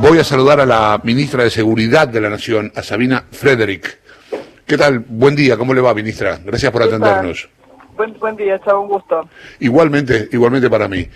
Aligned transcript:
Voy 0.00 0.18
a 0.18 0.24
saludar 0.24 0.60
a 0.60 0.64
la 0.64 0.98
ministra 1.04 1.44
de 1.44 1.50
Seguridad 1.50 2.08
de 2.08 2.22
la 2.22 2.30
Nación, 2.30 2.72
a 2.74 2.82
Sabina 2.82 3.22
Frederick. 3.30 3.98
¿Qué 4.64 4.78
tal? 4.78 5.00
Buen 5.00 5.36
día, 5.36 5.58
¿cómo 5.58 5.74
le 5.74 5.82
va, 5.82 5.92
ministra? 5.92 6.40
Gracias 6.42 6.72
por 6.72 6.84
atendernos. 6.84 7.50
Buen, 7.98 8.18
buen 8.18 8.34
día, 8.34 8.58
chao, 8.64 8.80
un 8.80 8.88
gusto. 8.88 9.28
Igualmente, 9.58 10.30
igualmente 10.32 10.70
para 10.70 10.88
mí. 10.88 11.06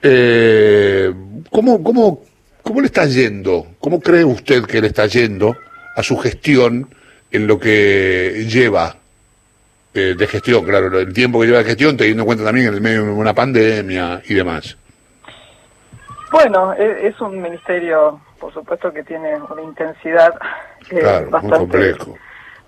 Eh, 0.00 1.12
¿cómo, 1.50 1.82
cómo, 1.82 2.24
¿Cómo 2.62 2.80
le 2.80 2.86
está 2.86 3.04
yendo? 3.04 3.66
¿Cómo 3.78 4.00
cree 4.00 4.24
usted 4.24 4.64
que 4.64 4.80
le 4.80 4.86
está 4.86 5.04
yendo 5.04 5.54
a 5.94 6.02
su 6.02 6.16
gestión 6.16 6.88
en 7.30 7.46
lo 7.46 7.60
que 7.60 8.46
lleva 8.48 8.96
eh, 9.92 10.14
de 10.16 10.26
gestión, 10.26 10.64
claro, 10.64 10.98
el 10.98 11.12
tiempo 11.12 11.38
que 11.38 11.48
lleva 11.48 11.58
de 11.58 11.64
gestión, 11.64 11.98
teniendo 11.98 12.22
en 12.22 12.26
cuenta 12.26 12.44
también 12.44 12.68
en 12.68 12.74
el 12.74 12.80
medio 12.80 13.04
de 13.04 13.10
una 13.10 13.34
pandemia 13.34 14.22
y 14.26 14.32
demás? 14.32 14.78
Bueno, 16.32 16.72
e, 16.72 17.08
es 17.08 17.20
un 17.20 17.40
ministerio, 17.40 18.18
por 18.40 18.52
supuesto, 18.54 18.90
que 18.90 19.04
tiene 19.04 19.34
una 19.36 19.60
intensidad 19.60 20.34
eh, 20.90 21.26
bastante, 21.30 21.58
complejo. 21.58 22.16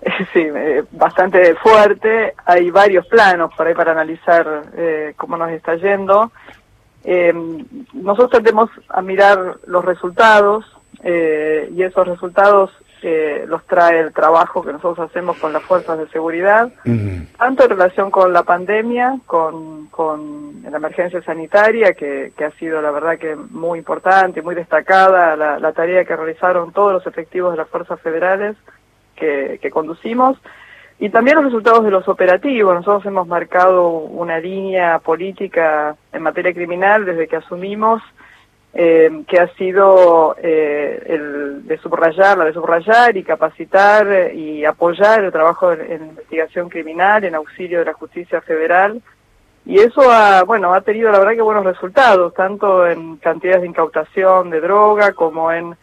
sí, 0.33 0.47
eh, 0.55 0.83
bastante 0.91 1.55
fuerte. 1.55 2.35
Hay 2.45 2.69
varios 2.69 3.07
planos 3.07 3.51
por 3.55 3.65
ahí 3.65 3.73
para 3.73 3.93
analizar 3.93 4.61
eh, 4.77 5.15
cómo 5.17 5.35
nos 5.35 5.49
está 5.49 5.75
yendo. 5.77 6.31
nosotros 7.93 8.29
tendemos 8.29 8.69
a 8.87 9.01
mirar 9.01 9.57
los 9.65 9.83
resultados 9.83 10.65
y 11.03 11.83
esos 11.83 12.07
resultados 12.07 12.71
los 13.47 13.63
trae 13.65 13.99
el 13.99 14.13
trabajo 14.13 14.63
que 14.63 14.73
nosotros 14.73 15.09
hacemos 15.09 15.37
con 15.37 15.53
las 15.53 15.61
fuerzas 15.63 15.97
de 15.97 16.07
seguridad, 16.07 16.69
tanto 17.37 17.63
en 17.63 17.69
relación 17.69 18.09
con 18.09 18.33
la 18.33 18.43
pandemia, 18.43 19.19
con, 19.25 19.87
con 19.87 20.63
la 20.63 20.77
emergencia 20.77 21.21
sanitaria, 21.21 21.93
que, 21.93 22.33
que, 22.35 22.45
ha 22.45 22.51
sido 22.51 22.81
la 22.81 22.91
verdad 22.91 23.17
que 23.19 23.35
muy 23.35 23.79
importante, 23.79 24.41
muy 24.41 24.55
destacada 24.55 25.35
la, 25.35 25.59
la, 25.59 25.73
tarea 25.73 26.05
que 26.05 26.15
realizaron 26.15 26.71
todos 26.71 26.93
los 26.93 27.05
efectivos 27.05 27.51
de 27.51 27.57
las 27.57 27.69
fuerzas 27.69 27.99
federales 28.01 28.55
que, 29.15 29.59
que 29.61 29.69
conducimos, 29.69 30.37
y 30.97 31.09
también 31.09 31.35
los 31.35 31.45
resultados 31.45 31.83
de 31.83 31.91
los 31.91 32.07
operativos. 32.07 32.73
Nosotros 32.73 33.05
hemos 33.05 33.27
marcado 33.27 33.89
una 33.89 34.39
línea 34.39 34.99
política 34.99 35.95
en 36.13 36.23
materia 36.23 36.53
criminal 36.53 37.05
desde 37.05 37.27
que 37.27 37.35
asumimos 37.35 38.01
eh, 38.77 39.23
que 39.25 39.39
ha 39.39 39.47
sido 39.55 40.35
eh, 40.37 41.01
el 41.07 41.65
de 41.65 41.77
subrayar, 41.77 42.37
la 42.37 42.43
de 42.43 42.53
subrayar 42.53 43.15
y 43.15 43.23
capacitar 43.23 44.05
eh, 44.11 44.35
y 44.35 44.65
apoyar 44.65 45.23
el 45.23 45.31
trabajo 45.31 45.71
en, 45.71 46.09
investigación 46.09 46.67
criminal, 46.67 47.23
en 47.23 47.35
auxilio 47.35 47.79
de 47.79 47.85
la 47.85 47.93
justicia 47.93 48.41
federal. 48.41 49.01
Y 49.65 49.79
eso 49.79 50.01
ha, 50.11 50.43
bueno, 50.43 50.73
ha 50.73 50.81
tenido 50.81 51.09
la 51.09 51.19
verdad 51.19 51.35
que 51.35 51.41
buenos 51.41 51.63
resultados, 51.63 52.33
tanto 52.33 52.85
en 52.85 53.15
cantidades 53.15 53.61
de 53.61 53.69
incautación 53.69 54.49
de 54.49 54.59
droga 54.59 55.13
como 55.13 55.53
en 55.53 55.75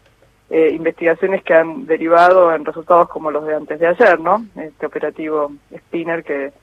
eh, 0.51 0.69
investigaciones 0.71 1.43
que 1.43 1.55
han 1.55 1.87
derivado 1.87 2.53
en 2.53 2.63
resultados 2.63 3.09
como 3.09 3.31
los 3.31 3.47
de 3.47 3.55
antes 3.55 3.79
de 3.79 3.87
ayer, 3.87 4.19
¿no? 4.19 4.45
Este 4.55 4.85
operativo 4.85 5.51
Spinner 5.75 6.23
que 6.23 6.53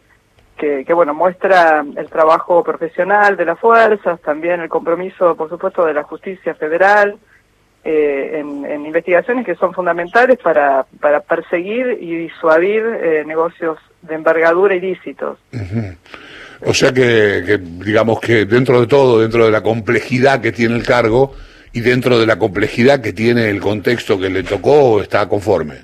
que, 0.60 0.92
bueno, 0.92 1.14
muestra 1.14 1.84
el 1.96 2.08
trabajo 2.10 2.62
profesional 2.62 3.36
de 3.36 3.46
las 3.46 3.58
fuerzas, 3.58 4.20
también 4.20 4.60
el 4.60 4.68
compromiso, 4.68 5.34
por 5.34 5.48
supuesto, 5.48 5.86
de 5.86 5.94
la 5.94 6.02
justicia 6.02 6.54
federal, 6.54 7.16
eh, 7.82 8.40
en, 8.40 8.84
investigaciones 8.84 9.46
que 9.46 9.54
son 9.54 9.72
fundamentales 9.72 10.38
para, 10.38 10.84
para 11.00 11.20
perseguir 11.20 11.96
y 11.98 12.14
disuadir 12.14 12.82
eh, 12.84 13.24
negocios 13.26 13.78
de 14.02 14.14
envergadura 14.14 14.74
ilícitos. 14.74 15.38
O 16.66 16.74
sea 16.74 16.92
que, 16.92 17.58
digamos 17.58 18.20
que 18.20 18.44
dentro 18.44 18.80
de 18.80 18.86
todo, 18.86 19.20
dentro 19.20 19.46
de 19.46 19.50
la 19.50 19.62
complejidad 19.62 20.42
que 20.42 20.52
tiene 20.52 20.76
el 20.76 20.84
cargo 20.84 21.34
y 21.72 21.80
dentro 21.80 22.18
de 22.18 22.26
la 22.26 22.38
complejidad 22.38 23.00
que 23.00 23.14
tiene 23.14 23.48
el 23.48 23.60
contexto 23.60 24.18
que 24.18 24.28
le 24.28 24.42
tocó, 24.42 25.00
está 25.00 25.26
conforme. 25.26 25.76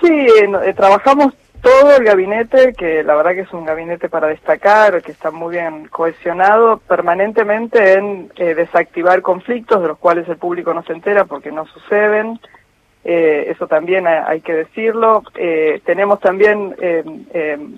Sí, 0.00 0.12
eh, 0.12 0.74
trabajamos 0.76 1.32
todo 1.66 1.96
el 1.96 2.04
gabinete, 2.04 2.74
que 2.74 3.02
la 3.02 3.16
verdad 3.16 3.32
que 3.32 3.40
es 3.40 3.52
un 3.52 3.64
gabinete 3.64 4.08
para 4.08 4.28
destacar, 4.28 5.02
que 5.02 5.10
está 5.10 5.32
muy 5.32 5.56
bien 5.56 5.88
cohesionado 5.88 6.78
permanentemente 6.78 7.94
en 7.94 8.30
eh, 8.36 8.54
desactivar 8.54 9.20
conflictos 9.20 9.82
de 9.82 9.88
los 9.88 9.98
cuales 9.98 10.28
el 10.28 10.36
público 10.36 10.72
no 10.72 10.84
se 10.84 10.92
entera 10.92 11.24
porque 11.24 11.50
no 11.50 11.66
suceden. 11.66 12.38
Eh, 13.02 13.46
eso 13.50 13.66
también 13.66 14.06
hay, 14.06 14.42
que 14.42 14.52
decirlo. 14.52 15.24
Eh, 15.34 15.80
tenemos 15.84 16.20
también, 16.20 16.76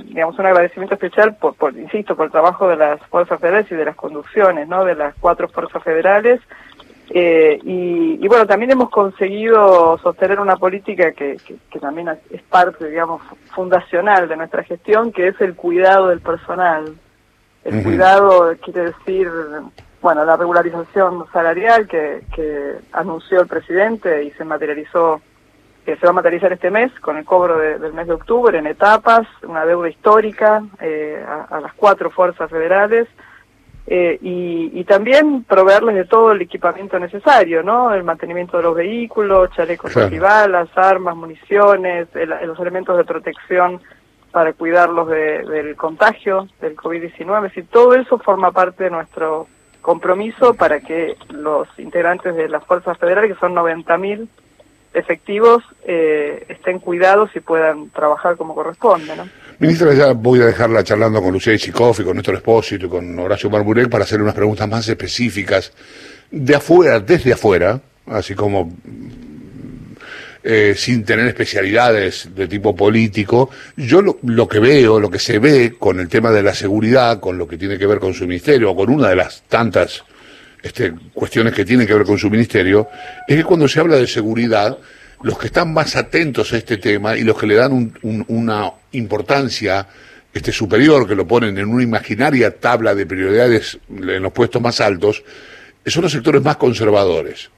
digamos, 0.05 0.39
un 0.39 0.47
agradecimiento 0.47 0.95
especial, 0.95 1.37
por, 1.37 1.55
por, 1.55 1.75
insisto, 1.75 2.15
por 2.15 2.27
el 2.27 2.33
trabajo 2.33 2.69
de 2.69 2.77
las 2.77 3.01
fuerzas 3.07 3.41
federales 3.41 3.73
y 3.73 3.75
de 3.75 3.87
las 3.87 3.97
conducciones, 3.97 4.69
¿no? 4.69 4.85
De 4.85 4.97
las 4.97 5.15
cuatro 5.19 5.49
fuerzas 5.49 5.83
federales, 5.83 6.43
eh, 7.11 7.59
y, 7.63 8.29
bueno, 8.29 8.47
también 8.47 8.73
hemos 8.73 8.91
conseguido 8.91 9.99
sostener 9.99 10.41
una 10.41 10.57
política 10.57 11.13
que, 11.13 11.39
que, 11.71 11.79
también 11.79 12.09
es 12.31 12.43
parte, 12.43 12.89
digamos, 12.89 13.23
fundacional 13.55 14.29
de 14.29 14.37
nuestra 14.37 14.63
gestión, 14.63 15.13
que 15.13 15.29
es 15.29 15.41
el 15.41 15.55
cuidado 15.55 16.09
del 16.09 16.21
personal. 16.21 16.95
El 17.65 17.83
cuidado 17.83 18.55
quiere 18.63 18.93
decir, 18.93 19.31
bueno, 20.03 20.25
la 20.25 20.37
regularización 20.37 21.25
salarial 21.33 21.87
que, 21.87 22.23
que 22.35 22.77
anunció 22.93 23.41
el 23.41 23.49
presidente 23.49 24.25
y 24.25 24.31
se 24.33 24.45
materializó, 24.45 25.21
que 25.85 25.97
se 25.97 26.07
va 26.07 26.11
a 26.11 26.15
materializar 26.15 26.53
este 26.53 26.71
mes 26.71 26.93
con 27.01 27.17
el 27.17 27.25
cobro 27.25 27.59
del 27.59 27.93
mes 27.95 28.07
de 28.07 28.15
octubre 28.15 28.59
en 28.59 28.67
etapas, 28.67 29.27
una 29.43 29.65
deuda 29.65 29.89
histórica 29.89 30.63
eh, 30.81 31.25
a 31.27 31.61
las 31.61 31.73
cuatro 31.75 32.11
fuerzas 32.11 32.51
federales 32.51 33.09
eh, 33.91 34.19
y, 34.21 34.85
también 34.85 35.45
proveerles 35.45 35.95
de 35.95 36.05
todo 36.05 36.33
el 36.33 36.43
equipamiento 36.43 36.99
necesario, 36.99 37.63
¿no? 37.63 37.93
El 37.93 38.05
mantenimiento 38.05 38.59
de 38.59 38.63
los 38.63 38.75
vehículos, 38.75 39.51
chalecos 39.55 39.93
claro. 39.93 40.07
antibalas, 40.07 40.69
armas, 40.77 41.17
municiones, 41.17 42.09
los 42.15 42.59
elementos 42.61 42.97
de 42.97 43.05
protección 43.05 43.81
para 44.31 44.53
cuidarlos 44.53 45.09
del 45.09 45.75
contagio 45.77 46.49
del 46.61 46.77
COVID-19. 46.77 47.37
Es 47.37 47.43
decir, 47.55 47.67
todo 47.71 47.95
eso 47.95 48.19
forma 48.19 48.53
parte 48.53 48.85
de 48.85 48.91
nuestro 48.91 49.47
compromiso 49.81 50.55
para 50.55 50.81
que 50.81 51.17
los 51.31 51.67
integrantes 51.79 52.35
de 52.37 52.49
las 52.49 52.65
fuerzas 52.65 52.99
federales, 52.99 53.33
que 53.33 53.41
son 53.41 53.55
90.000 53.55 54.29
efectivos, 54.95 55.63
eh, 55.87 56.47
estén 56.49 56.79
cuidados 56.79 57.31
y 57.35 57.41
puedan 57.41 57.91
trabajar 57.91 58.37
como 58.37 58.55
corresponde, 58.55 59.17
¿no? 59.17 59.29
Ministra, 59.59 59.93
ya 59.93 60.13
voy 60.13 60.41
a 60.41 60.47
dejarla 60.47 60.85
charlando 60.85 61.21
con 61.21 61.33
Lucía 61.33 61.57
Chikoff 61.59 62.01
y 62.01 62.05
con 62.05 62.17
Néstor 62.17 62.37
Espósito 62.37 62.87
y 62.87 62.89
con 62.89 63.19
Horacio 63.19 63.51
Barburek 63.51 63.89
para 63.89 64.05
hacer 64.05 64.23
unas 64.23 64.35
preguntas 64.35 64.69
más 64.69 64.89
específicas 64.89 65.73
de 66.31 66.55
afuera, 66.55 67.01
desde 67.01 67.33
afuera, 67.33 67.81
así 68.07 68.35
como 68.35 68.73
eh, 70.45 70.75
sin 70.77 71.05
tener 71.05 71.27
especialidades 71.27 72.31
de 72.35 72.47
tipo 72.47 72.77
político. 72.77 73.51
Yo 73.77 74.01
lo, 74.01 74.19
lo, 74.23 74.47
que 74.47 74.61
veo, 74.61 75.01
lo 75.01 75.11
que 75.11 75.19
se 75.19 75.41
ve 75.41 75.75
con 75.77 75.99
el 75.99 76.09
tema 76.09 76.31
de 76.31 76.43
la 76.43 76.55
seguridad, 76.55 77.19
con 77.19 77.37
lo 77.37 77.49
que 77.49 77.59
tiene 77.59 77.77
que 77.77 77.87
ver 77.87 77.99
con 77.99 78.15
su 78.15 78.27
ministerio, 78.27 78.71
o 78.71 78.77
con 78.77 78.91
una 78.91 79.09
de 79.09 79.17
las 79.17 79.43
tantas 79.49 80.05
este, 80.63 80.93
cuestiones 81.13 81.55
que 81.55 81.65
tienen 81.65 81.87
que 81.87 81.95
ver 81.95 82.05
con 82.05 82.19
su 82.19 82.31
ministerio, 82.31 82.89
es 83.27 83.37
que 83.37 83.45
cuando 83.45 83.69
se 83.69 83.81
habla 83.81 83.97
de 83.97 84.07
seguridad, 84.07 84.79
los 85.23 85.39
que 85.39 85.47
están 85.47 85.73
más 85.73 85.97
atentos 85.97 86.53
a 86.53 86.57
este 86.57 86.77
tema 86.77 87.17
y 87.17 87.23
los 87.23 87.39
que 87.39 87.47
le 87.47 87.55
dan 87.55 87.93
una 88.29 88.73
importancia 88.93 89.87
este, 90.33 90.53
superior, 90.53 91.07
que 91.07 91.15
lo 91.15 91.27
ponen 91.27 91.59
en 91.59 91.69
una 91.69 91.83
imaginaria 91.83 92.57
tabla 92.59 92.95
de 92.95 93.07
prioridades 93.07 93.79
en 93.89 94.23
los 94.23 94.33
puestos 94.33 94.63
más 94.63 94.81
altos, 94.81 95.25
son 95.87 96.03
los 96.03 96.13
sectores 96.13 96.43
más 96.43 96.57
conservadores. 96.57 97.51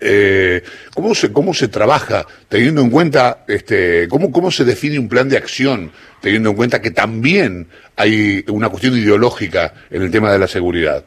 Eh, 0.00 0.62
¿cómo, 0.94 1.14
se, 1.14 1.32
¿Cómo 1.32 1.54
se 1.54 1.68
trabaja 1.68 2.26
teniendo 2.48 2.82
en 2.82 2.90
cuenta, 2.90 3.44
este, 3.46 4.08
cómo 4.08 4.50
se 4.50 4.64
define 4.64 4.98
un 4.98 5.08
plan 5.08 5.28
de 5.28 5.36
acción 5.36 5.92
teniendo 6.20 6.50
en 6.50 6.56
cuenta 6.56 6.82
que 6.82 6.90
también 6.90 7.68
hay 7.96 8.44
una 8.48 8.68
cuestión 8.68 8.96
ideológica 8.96 9.72
en 9.90 10.02
el 10.02 10.10
tema 10.10 10.32
de 10.32 10.38
la 10.38 10.48
seguridad? 10.48 11.04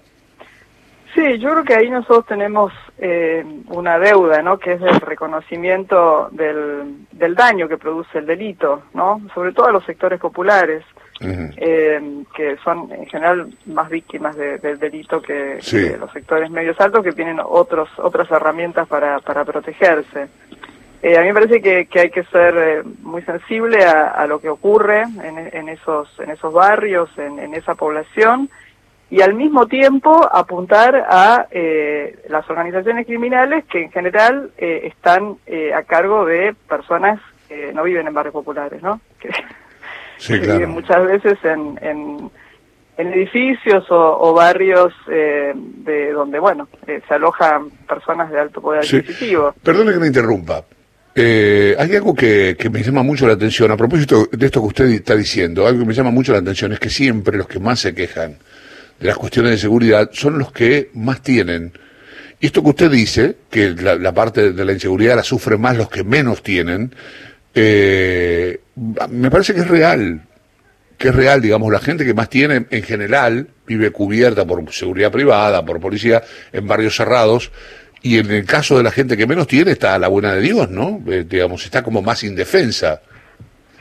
Sí, 1.13 1.38
yo 1.38 1.51
creo 1.51 1.63
que 1.63 1.75
ahí 1.75 1.90
nosotros 1.91 2.25
tenemos 2.25 2.74
eh, 2.97 3.46
una 3.68 4.00
deuda, 4.00 4.41
¿no? 4.41 4.57
Que 4.57 4.74
es 4.74 4.81
el 4.81 5.00
reconocimiento 5.00 6.29
del, 6.32 7.05
del 7.11 7.35
daño 7.35 7.67
que 7.67 7.78
produce 7.78 8.17
el 8.17 8.26
delito, 8.26 8.84
¿no? 8.96 9.22
Sobre 9.35 9.52
todo 9.52 9.67
a 9.67 9.72
los 9.72 9.85
sectores 9.85 10.20
populares, 10.20 10.84
eh, 11.22 12.23
que 12.35 12.58
son 12.64 12.91
en 12.91 13.05
general 13.05 13.55
más 13.67 13.90
víctimas 13.90 14.35
del 14.35 14.79
delito 14.79 15.22
que, 15.22 15.59
los 15.99 16.11
sectores 16.11 16.49
medios 16.49 16.79
altos, 16.82 17.03
que 17.03 17.11
tienen 17.11 17.40
otros 17.40 17.88
otras 17.97 18.29
herramientas 18.32 18.88
para, 18.88 19.20
para 19.20 19.46
protegerse. 19.46 20.28
Eh, 21.03 21.17
a 21.17 21.22
mí 21.22 21.28
me 21.28 21.34
parece 21.34 21.61
que, 21.61 21.85
que 21.85 21.99
hay 21.99 22.09
que 22.09 22.23
ser 22.23 22.55
eh, 22.58 22.84
muy 23.02 23.22
sensible 23.22 23.84
a, 23.84 24.08
a, 24.08 24.26
lo 24.26 24.40
que 24.40 24.49
ocurre 24.49 25.02
en, 25.02 25.49
en, 25.52 25.70
esos 25.70 26.09
en 26.20 26.32
esos 26.32 26.53
barrios, 26.53 27.09
en, 27.17 27.40
en 27.40 27.53
esa 27.53 27.76
población 27.76 28.49
y 29.14 29.22
al 29.22 29.36
mismo 29.36 29.68
tiempo 29.68 30.28
apuntar 30.34 31.06
a 31.08 31.46
eh, 31.52 32.18
las 32.30 32.50
organizaciones 32.50 33.06
criminales 33.06 33.64
que 33.66 33.84
en 33.84 33.92
general 33.92 34.50
eh, 34.58 34.88
están 34.92 35.36
eh, 35.46 35.72
a 35.72 35.84
cargo 35.84 36.26
de 36.26 36.56
personas 36.68 37.20
que 37.48 37.72
no 37.74 37.84
viven 37.84 38.08
en 38.08 38.14
barrios 38.16 38.34
populares, 38.34 38.82
¿no? 38.82 39.00
Que, 39.20 39.30
sí, 40.18 40.40
claro. 40.40 40.54
viven 40.54 40.70
muchas 40.72 41.06
veces 41.06 41.38
en, 41.44 41.78
en, 41.82 42.32
en 42.98 43.14
edificios 43.14 43.84
o, 43.90 44.34
barrios 44.34 44.94
eh, 45.12 45.54
de 45.54 46.12
donde, 46.12 46.40
bueno, 46.40 46.68
eh, 46.88 47.02
se 47.08 47.14
alojan 47.14 47.70
personas 47.88 48.32
de 48.32 48.40
alto 48.40 48.62
poder 48.62 48.80
adquisitivo. 48.84 49.54
Perdone 49.62 49.92
que 49.92 50.00
me 50.00 50.08
interrumpa. 50.08 50.64
Eh, 51.14 51.76
hay 51.78 51.96
algo 51.96 52.16
que, 52.16 52.56
que, 52.58 52.70
me 52.70 52.82
llama 52.82 53.04
mucho 53.04 53.28
la 53.28 53.34
atención, 53.34 53.70
a 53.70 53.78
propósito 53.78 54.28
de 54.32 54.46
esto 54.46 54.62
que 54.62 54.68
usted 54.68 54.86
está 54.86 55.16
diciendo, 55.16 55.68
algo 55.68 55.82
que 55.82 55.86
me 55.86 55.94
llama 55.94 56.10
mucho 56.10 56.32
la 56.32 56.40
atención 56.40 56.72
es 56.74 56.80
que 56.80 56.90
siempre 56.90 57.38
los 57.38 57.48
que 57.48 57.60
más 57.60 57.80
se 57.80 57.94
quejan 57.94 58.38
las 59.08 59.17
cuestiones 59.17 59.52
de 59.52 59.58
seguridad 59.58 60.09
son 60.14 60.38
los 60.38 60.52
que 60.52 60.90
más 60.94 61.22
tienen. 61.22 61.72
Y 62.40 62.47
esto 62.47 62.64
que 62.64 62.70
usted 62.70 62.91
dice, 62.91 63.38
que 63.50 63.72
la, 63.72 64.14
parte 64.14 64.52
de 64.52 64.66
la 64.66 64.73
inseguridad 64.73 65.16
la 65.16 65.23
sufren 65.23 65.61
más 65.61 65.78
los 65.78 65.90
que 65.90 66.03
menos 66.03 66.44
tienen, 66.44 66.94
me 67.55 69.32
parece 69.32 69.53
que 69.53 69.61
es 69.61 69.67
real 69.67 70.22
que 71.03 71.09
es 71.09 71.16
real, 71.16 71.41
digamos, 71.41 71.70
la 71.70 71.79
gente 71.79 72.05
que 72.05 72.14
más 72.14 72.29
tiene 72.29 72.66
en 72.70 72.84
general 72.84 73.50
vive 73.67 73.91
cubierta 73.91 74.46
por 74.46 74.72
seguridad 74.72 75.11
privada, 75.11 75.66
por 75.66 75.82
policía, 75.82 76.23
en 76.53 76.66
barrios 76.66 76.96
cerrados, 76.96 77.52
y 78.02 78.20
en 78.20 78.32
el 78.32 78.46
caso 78.46 78.78
de 78.78 78.84
la 78.84 78.91
gente 78.91 79.17
que 79.17 79.28
menos 79.28 79.47
tiene 79.47 79.72
está 79.72 79.96
a 79.96 80.00
la 80.00 80.08
buena 80.08 80.34
de 80.34 80.40
Dios, 80.40 80.70
¿no? 80.70 81.02
Eh, 81.08 81.26
digamos, 81.28 81.66
está 81.66 81.84
como 81.84 82.02
más 82.02 82.23
indefensa. 82.23 83.02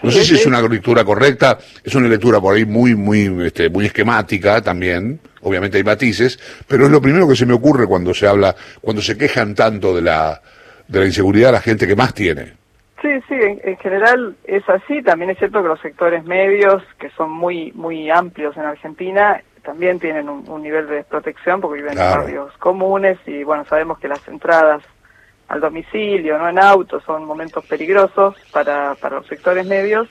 No 0.02 0.10
sé 0.10 0.25
si 0.25 0.34
es 0.34 0.46
una 0.46 0.60
lectura 0.60 1.04
correcta, 1.04 1.58
es 1.84 1.94
una 1.94 2.08
lectura 2.08 2.40
por 2.40 2.54
ahí 2.54 2.64
muy, 2.64 2.94
muy, 2.94 3.46
este, 3.46 3.70
muy 3.70 3.87
esquemática 3.87 4.60
también, 4.60 5.20
obviamente 5.43 5.78
hay 5.78 5.84
matices, 5.84 6.38
pero 6.66 6.87
es 6.87 6.90
lo 6.90 7.00
primero 7.00 7.28
que 7.28 7.37
se 7.37 7.46
me 7.46 7.54
ocurre 7.54 7.87
cuando 7.87 8.12
se 8.12 8.26
habla, 8.26 8.54
cuando 8.81 9.00
se 9.00 9.16
quejan 9.16 9.54
tanto 9.54 9.94
de 9.94 10.02
la, 10.02 10.40
de 10.88 11.00
la 11.00 11.06
inseguridad 11.06 11.52
la 11.52 11.60
gente 11.60 11.87
que 11.87 11.96
más 11.96 12.14
tiene. 12.14 12.54
Sí, 13.00 13.08
sí, 13.28 13.34
en, 13.34 13.76
general 13.78 14.37
es 14.44 14.62
así. 14.69 15.02
También 15.02 15.31
es 15.31 15.38
cierto 15.38 15.60
que 15.60 15.69
los 15.69 15.81
sectores 15.81 16.25
medios, 16.25 16.84
que 17.00 17.10
son 17.10 17.32
muy 17.32 17.72
muy 17.72 18.08
amplios 18.10 18.56
en 18.56 18.62
Argentina, 18.62 19.43
también 19.64 19.98
tienen 19.98 20.28
un, 20.28 20.62
nivel 20.62 20.87
de 20.87 20.96
desprotección 20.96 21.60
porque 21.60 21.82
viven 21.82 21.98
en 21.98 21.98
barrios 21.98 22.56
comunes 22.58 23.19
y 23.26 23.43
bueno, 23.43 23.64
sabemos 23.64 23.98
que 23.98 24.06
las 24.06 24.26
entradas 24.28 24.82
al 25.52 25.60
domicilio, 25.60 26.38
no 26.38 26.49
en 26.49 26.58
auto, 26.58 26.99
son 27.02 27.26
momentos 27.26 27.62
peligrosos 27.66 28.34
para, 28.52 28.94
para 28.94 29.16
los 29.16 29.26
sectores 29.26 29.66
medios. 29.66 30.08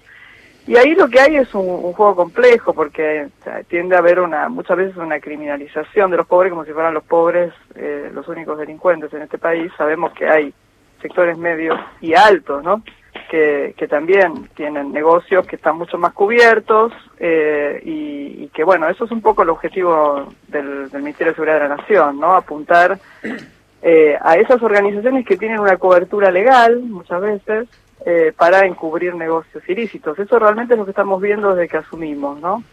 Y 0.68 0.76
ahí 0.76 0.94
lo 0.94 1.10
que 1.10 1.20
hay 1.20 1.38
es 1.38 1.52
un, 1.56 1.66
juego 1.94 2.16
complejo 2.16 2.76
porque 2.76 3.28
tiende 3.68 3.96
a 3.96 4.00
haber 4.00 4.20
una 4.20 4.50
muchas 4.50 4.78
veces 4.78 4.96
una 4.98 5.20
criminalización 5.20 6.12
de 6.12 6.18
los 6.18 6.28
pobres 6.28 6.52
como 6.52 6.64
si 6.64 6.72
fueran 6.72 6.94
los 6.94 7.04
pobres 7.04 7.52
eh, 7.74 8.12
los 8.14 8.28
únicos 8.28 8.60
delincuentes 8.60 9.12
en 9.14 9.24
este 9.24 9.40
país. 9.40 9.72
Sabemos 9.76 10.14
que 10.14 10.30
hay 10.30 10.54
sectores 11.02 11.36
medios 11.40 11.80
y 12.02 12.14
altos, 12.14 12.64
¿no? 12.64 12.84
Que, 13.28 13.74
que 13.76 13.88
también 13.88 14.48
tienen 14.56 14.92
negocios 14.92 15.48
que 15.48 15.56
están 15.56 15.76
mucho 15.76 15.98
más 15.98 16.14
cubiertos 16.14 16.94
eh, 17.18 17.82
y, 17.84 18.48
que, 18.50 18.64
bueno, 18.64 18.88
eso 18.90 19.06
es 19.06 19.12
un 19.12 19.22
poco 19.22 19.42
el 19.42 19.50
objetivo 19.50 20.32
del, 20.50 20.92
Ministerio 20.94 21.32
de 21.32 21.36
Seguridad 21.36 21.62
de 21.62 21.70
la 21.70 21.78
Nación, 21.78 22.20
¿no? 22.20 22.36
Apuntar 22.36 23.00
eh, 23.82 24.18
a 24.22 24.36
esas 24.36 24.62
organizaciones 24.62 25.26
que 25.26 25.38
tienen 25.38 25.60
una 25.60 25.78
cobertura 25.78 26.32
legal, 26.32 26.82
muchas 26.82 27.22
veces, 27.22 27.68
eh, 28.06 28.34
para 28.36 28.66
encubrir 28.66 29.16
negocios 29.16 29.68
ilícitos. 29.68 30.18
Eso 30.18 30.40
realmente 30.40 30.74
es 30.74 30.80
lo 30.80 30.86
que 30.86 30.92
estamos 30.92 31.22
viendo 31.22 31.54
desde 31.56 31.70
que 31.70 31.78
asumimos, 31.78 32.40
¿no? 32.40 32.64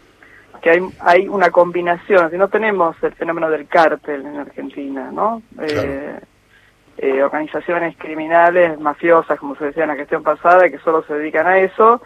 que 0.61 0.69
hay, 0.69 0.79
hay 0.99 1.27
una 1.27 1.51
combinación, 1.51 2.29
si 2.29 2.37
no 2.37 2.47
tenemos 2.47 2.95
el 3.01 3.13
fenómeno 3.13 3.49
del 3.49 3.67
cártel 3.67 4.25
en 4.25 4.37
Argentina, 4.37 5.09
¿no? 5.11 5.41
Eh, 5.61 6.19
eh, 6.97 7.23
organizaciones 7.23 7.95
criminales, 7.97 8.79
mafiosas, 8.79 9.39
como 9.39 9.55
se 9.55 9.65
decía 9.65 9.83
en 9.83 9.89
la 9.89 9.95
gestión 9.95 10.21
pasada, 10.21 10.69
que 10.69 10.79
solo 10.79 11.03
se 11.03 11.13
dedican 11.13 11.47
a 11.47 11.59
eso, 11.59 12.01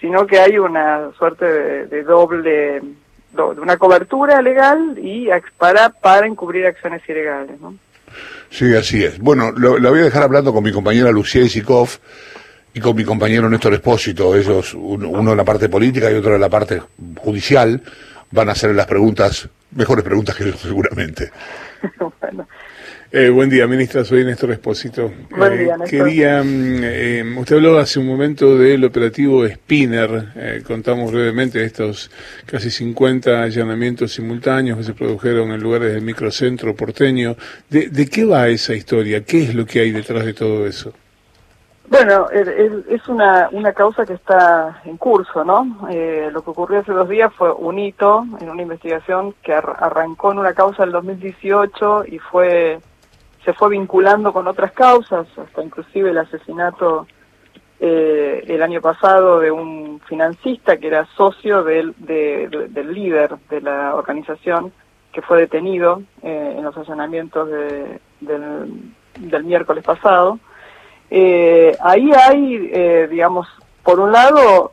sino 0.00 0.26
que 0.26 0.38
hay 0.38 0.58
una 0.58 1.12
suerte 1.12 1.46
de, 1.86 2.02
doble, 2.02 2.82
de 3.32 3.42
una 3.60 3.78
cobertura 3.78 4.42
legal 4.42 4.98
y 4.98 5.28
para, 5.56 5.88
para 5.88 6.26
encubrir 6.26 6.66
acciones 6.66 7.08
ilegales. 7.08 7.58
¿no? 7.58 7.74
Sí, 8.50 8.74
así 8.74 9.04
es. 9.04 9.18
Bueno, 9.18 9.52
lo, 9.52 9.78
voy 9.78 10.00
a 10.00 10.04
dejar 10.04 10.22
hablando 10.22 10.52
con 10.52 10.62
mi 10.62 10.72
compañera 10.72 11.10
Lucía 11.10 11.42
Isikov 11.42 11.88
y 12.72 12.80
con 12.80 12.96
mi 12.96 13.04
compañero 13.04 13.48
Néstor 13.48 13.74
Espósito, 13.74 14.34
ellos, 14.34 14.74
uno 14.74 15.30
en 15.30 15.36
la 15.36 15.44
parte 15.44 15.68
política 15.68 16.10
y 16.10 16.14
otro 16.14 16.34
en 16.34 16.40
la 16.40 16.48
parte 16.48 16.82
judicial, 17.18 17.82
van 18.30 18.48
a 18.48 18.52
hacer 18.52 18.74
las 18.74 18.86
preguntas, 18.86 19.48
mejores 19.72 20.04
preguntas 20.04 20.34
que 20.34 20.46
yo 20.46 20.56
seguramente. 20.56 21.30
Eh, 23.12 23.28
buen 23.30 23.48
día, 23.48 23.66
ministra. 23.66 24.04
Soy 24.04 24.24
Néstor 24.24 24.50
Espósito. 24.52 25.12
Buen 25.30 25.58
día, 25.58 25.76
eh, 25.76 25.88
Quería, 25.88 26.42
mm, 26.42 26.80
eh, 26.82 27.34
usted 27.38 27.56
habló 27.56 27.78
hace 27.78 28.00
un 28.00 28.06
momento 28.06 28.56
del 28.56 28.84
operativo 28.84 29.46
Spinner. 29.46 30.62
contamos 30.66 31.12
brevemente 31.12 31.62
estos 31.64 32.10
casi 32.46 32.70
50 32.70 33.42
allanamientos 33.42 34.12
simultáneos 34.12 34.78
que 34.78 34.84
se 34.84 34.94
produjeron 34.94 35.52
en 35.52 35.60
lugares 35.60 35.92
del 35.92 36.02
microcentro 36.02 36.74
porteño. 36.74 37.36
¿De, 37.68 38.08
qué 38.08 38.24
va 38.24 38.48
esa 38.48 38.74
historia? 38.74 39.24
¿Qué 39.24 39.44
es 39.44 39.54
lo 39.54 39.64
que 39.66 39.80
hay 39.80 39.90
detrás 39.92 40.24
de 40.24 40.34
todo 40.34 40.66
eso? 40.66 40.92
Bueno, 41.86 42.28
es 42.30 43.08
una, 43.08 43.48
una 43.52 43.72
causa 43.74 44.06
que 44.06 44.14
está 44.14 44.80
en 44.86 44.96
curso, 44.96 45.44
¿no? 45.44 45.86
lo 46.32 46.42
que 46.42 46.50
ocurrió 46.50 46.80
hace 46.80 46.92
dos 46.92 47.08
días 47.08 47.32
fue 47.34 47.52
un 47.52 47.78
hito 47.78 48.24
en 48.40 48.48
una 48.48 48.62
investigación 48.62 49.34
que 49.42 49.52
arrancó 49.52 50.32
en 50.32 50.38
una 50.38 50.54
causa 50.54 50.82
del 50.84 50.92
2018 50.92 52.06
y 52.06 52.18
fue 52.18 52.80
se 53.44 53.52
fue 53.52 53.70
vinculando 53.70 54.32
con 54.32 54.46
otras 54.46 54.72
causas, 54.72 55.26
hasta 55.36 55.62
inclusive 55.62 56.10
el 56.10 56.18
asesinato 56.18 57.06
eh, 57.80 58.44
el 58.46 58.62
año 58.62 58.80
pasado 58.80 59.40
de 59.40 59.50
un 59.50 60.00
financista 60.08 60.76
que 60.78 60.86
era 60.86 61.06
socio 61.16 61.62
del, 61.64 61.94
del 61.98 62.94
líder 62.94 63.36
de 63.50 63.60
la 63.60 63.94
organización 63.94 64.72
que 65.12 65.22
fue 65.22 65.40
detenido 65.40 66.02
eh, 66.22 66.54
en 66.56 66.64
los 66.64 66.76
allanamientos 66.76 67.48
del, 67.50 68.00
del, 68.20 69.44
miércoles 69.44 69.84
pasado. 69.84 70.38
Eh, 71.10 71.76
ahí 71.80 72.10
hay, 72.12 73.06
digamos, 73.08 73.46
por 73.82 74.00
un 74.00 74.12
lado, 74.12 74.72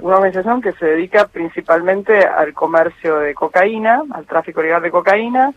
una 0.00 0.16
organización 0.16 0.62
que 0.62 0.72
se 0.74 0.86
dedica 0.86 1.26
principalmente 1.26 2.24
al 2.24 2.54
comercio 2.54 3.18
de 3.18 3.34
cocaína, 3.34 4.02
al 4.12 4.24
tráfico 4.24 4.62
legal 4.62 4.82
de 4.82 4.90
cocaína, 4.90 5.52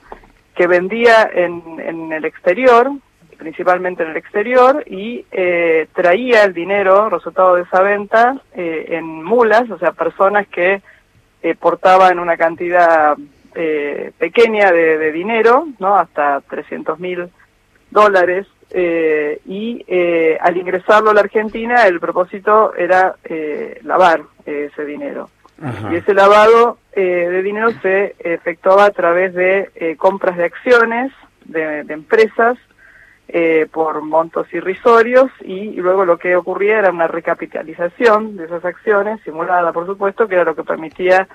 que 0.60 0.68
vendía 0.68 1.32
en, 1.34 1.64
en 1.80 2.12
el 2.12 2.26
exterior, 2.26 2.92
principalmente 3.38 4.04
en 4.04 4.10
el 4.10 4.18
exterior, 4.18 4.84
y 4.86 5.26
eh, 5.32 5.88
traía 5.96 6.44
el 6.44 6.54
dinero, 6.54 7.10
resultado 7.10 7.56
de 7.56 7.62
esa 7.62 7.82
venta, 7.82 8.42
eh, 8.54 8.88
en 8.90 9.24
mulas, 9.24 9.72
o 9.72 9.80
sea, 9.80 9.94
personas 9.94 10.50
que 10.50 10.82
eh, 11.44 11.56
portaban 11.56 12.20
una 12.20 12.36
cantidad 12.36 13.16
pequeña 14.18 14.70
de, 14.72 15.12
dinero, 15.14 15.70
¿no? 15.80 15.96
Hasta 15.96 16.42
300 16.42 17.00
mil 17.00 17.30
dólares, 17.90 18.46
y 18.74 19.86
al 20.40 20.58
ingresarlo 20.58 21.10
a 21.10 21.14
la 21.14 21.22
Argentina, 21.22 21.88
el 21.88 22.00
propósito 22.00 22.74
era 22.76 23.16
lavar 23.84 24.22
ese 24.46 24.86
dinero. 24.86 25.30
Y 25.92 25.96
ese 25.96 26.14
lavado 26.14 26.78
eh, 26.94 27.02
de 27.02 27.44
dinero 27.44 27.72
se 27.82 28.16
efectuaba 28.20 28.86
a 28.86 28.92
través 28.92 29.34
de 29.34 29.70
eh, 29.76 29.96
compras 29.98 30.38
de 30.38 30.46
acciones 30.46 31.12
de, 31.46 31.82
empresas 31.90 32.58
eh, 33.32 33.68
por 33.72 34.02
montos 34.02 34.52
irrisorios 34.52 35.30
y, 35.46 35.74
luego 35.76 36.04
lo 36.04 36.18
que 36.18 36.36
ocurría 36.36 36.80
era 36.80 36.90
una 36.90 37.06
recapitalización 37.06 38.36
de 38.36 38.46
esas 38.46 38.66
acciones, 38.66 39.22
simulada 39.24 39.72
por 39.72 39.86
supuesto, 39.86 40.28
que 40.28 40.34
era 40.34 40.46
lo 40.46 40.56
que 40.56 40.64
permitía 40.64 41.28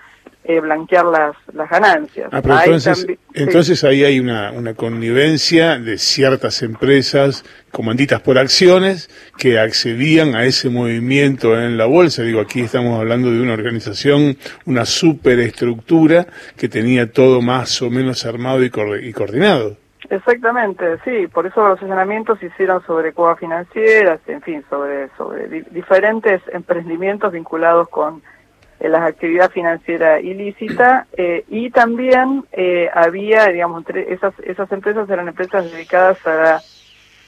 eh, 0.42 0.58
blanquear 0.58 1.04
las, 1.04 1.36
las 1.52 1.70
ganancias. 1.70 2.30
Ah, 2.32 2.42
entonces, 2.64 3.06
entonces 3.32 3.84
ahí 3.84 4.02
hay 4.02 4.18
una, 4.18 4.50
una 4.50 4.74
connivencia 4.74 5.78
de 5.78 5.96
ciertas 5.96 6.62
empresas 6.62 7.44
comanditas 7.70 8.20
por 8.22 8.38
acciones 8.38 9.08
que 9.38 9.60
accedían 9.60 10.34
a 10.34 10.46
ese 10.46 10.70
movimiento 10.70 11.56
en 11.56 11.78
la 11.78 11.86
bolsa. 11.86 12.24
Digo, 12.24 12.40
aquí 12.40 12.62
estamos 12.62 12.98
hablando 12.98 13.30
de 13.30 13.40
una 13.40 13.52
organización, 13.52 14.36
una 14.64 14.84
superestructura 14.84 16.26
que 16.56 16.68
tenía 16.68 17.12
todo 17.12 17.40
más 17.40 17.80
o 17.82 17.88
menos 17.88 18.26
armado 18.26 18.64
y, 18.64 18.72
y 19.00 19.12
coordinado. 19.12 19.83
Exactamente, 20.10 20.98
sí, 21.04 21.26
por 21.28 21.46
eso 21.46 21.66
los 21.66 21.80
señalamientos 21.80 22.38
se 22.38 22.46
hicieron 22.46 22.84
sobre 22.84 23.12
cuevas 23.12 23.38
financieras, 23.38 24.20
en 24.26 24.42
fin, 24.42 24.64
sobre, 24.68 25.08
sobre 25.16 25.48
diferentes 25.70 26.42
emprendimientos 26.52 27.32
vinculados 27.32 27.88
con 27.88 28.22
en 28.80 28.92
las 28.92 29.02
actividades 29.02 29.52
financieras 29.52 30.22
ilícitas 30.22 31.06
eh, 31.16 31.44
y 31.48 31.70
también 31.70 32.44
eh, 32.52 32.90
había, 32.92 33.46
digamos, 33.46 33.84
esas, 33.88 34.34
esas 34.40 34.70
empresas 34.72 35.08
eran 35.08 35.28
empresas 35.28 35.70
dedicadas 35.72 36.18
a, 36.26 36.60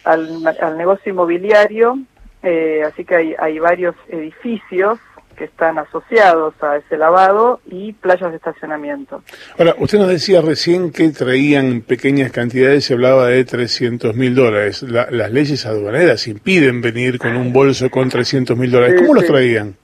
al, 0.05 0.77
negocio 0.77 1.13
inmobiliario, 1.13 1.99
eh, 2.43 2.83
así 2.87 3.05
que 3.05 3.17
hay, 3.17 3.35
hay 3.39 3.59
varios 3.59 3.95
edificios 4.09 4.99
que 5.37 5.45
están 5.45 5.79
asociados 5.79 6.55
a 6.63 6.77
ese 6.77 6.97
lavado 6.97 7.61
y 7.67 7.93
playas 7.93 8.31
de 8.31 8.37
estacionamiento. 8.37 9.23
Ahora, 9.59 9.75
usted 9.79 9.99
nos 9.99 10.09
decía 10.09 10.41
recién 10.41 10.91
que 10.91 11.11
traían 11.11 11.83
pequeñas 11.83 12.33
cantidades, 12.33 12.85
se 12.85 12.95
hablaba 12.95 13.27
de 13.27 13.45
300 13.45 14.15
mil 14.17 14.35
dólares. 14.35 14.83
las 14.83 15.31
leyes 15.31 15.67
aduaneras 15.67 16.27
impiden 16.27 16.81
venir 16.81 17.19
con 17.19 17.37
un 17.37 17.53
bolso 17.53 17.91
con 17.91 18.09
300 18.09 18.57
mil 18.57 18.71
dólares. 18.71 19.01
¿Cómo 19.01 19.15
los 19.15 19.27
traían? 19.27 19.77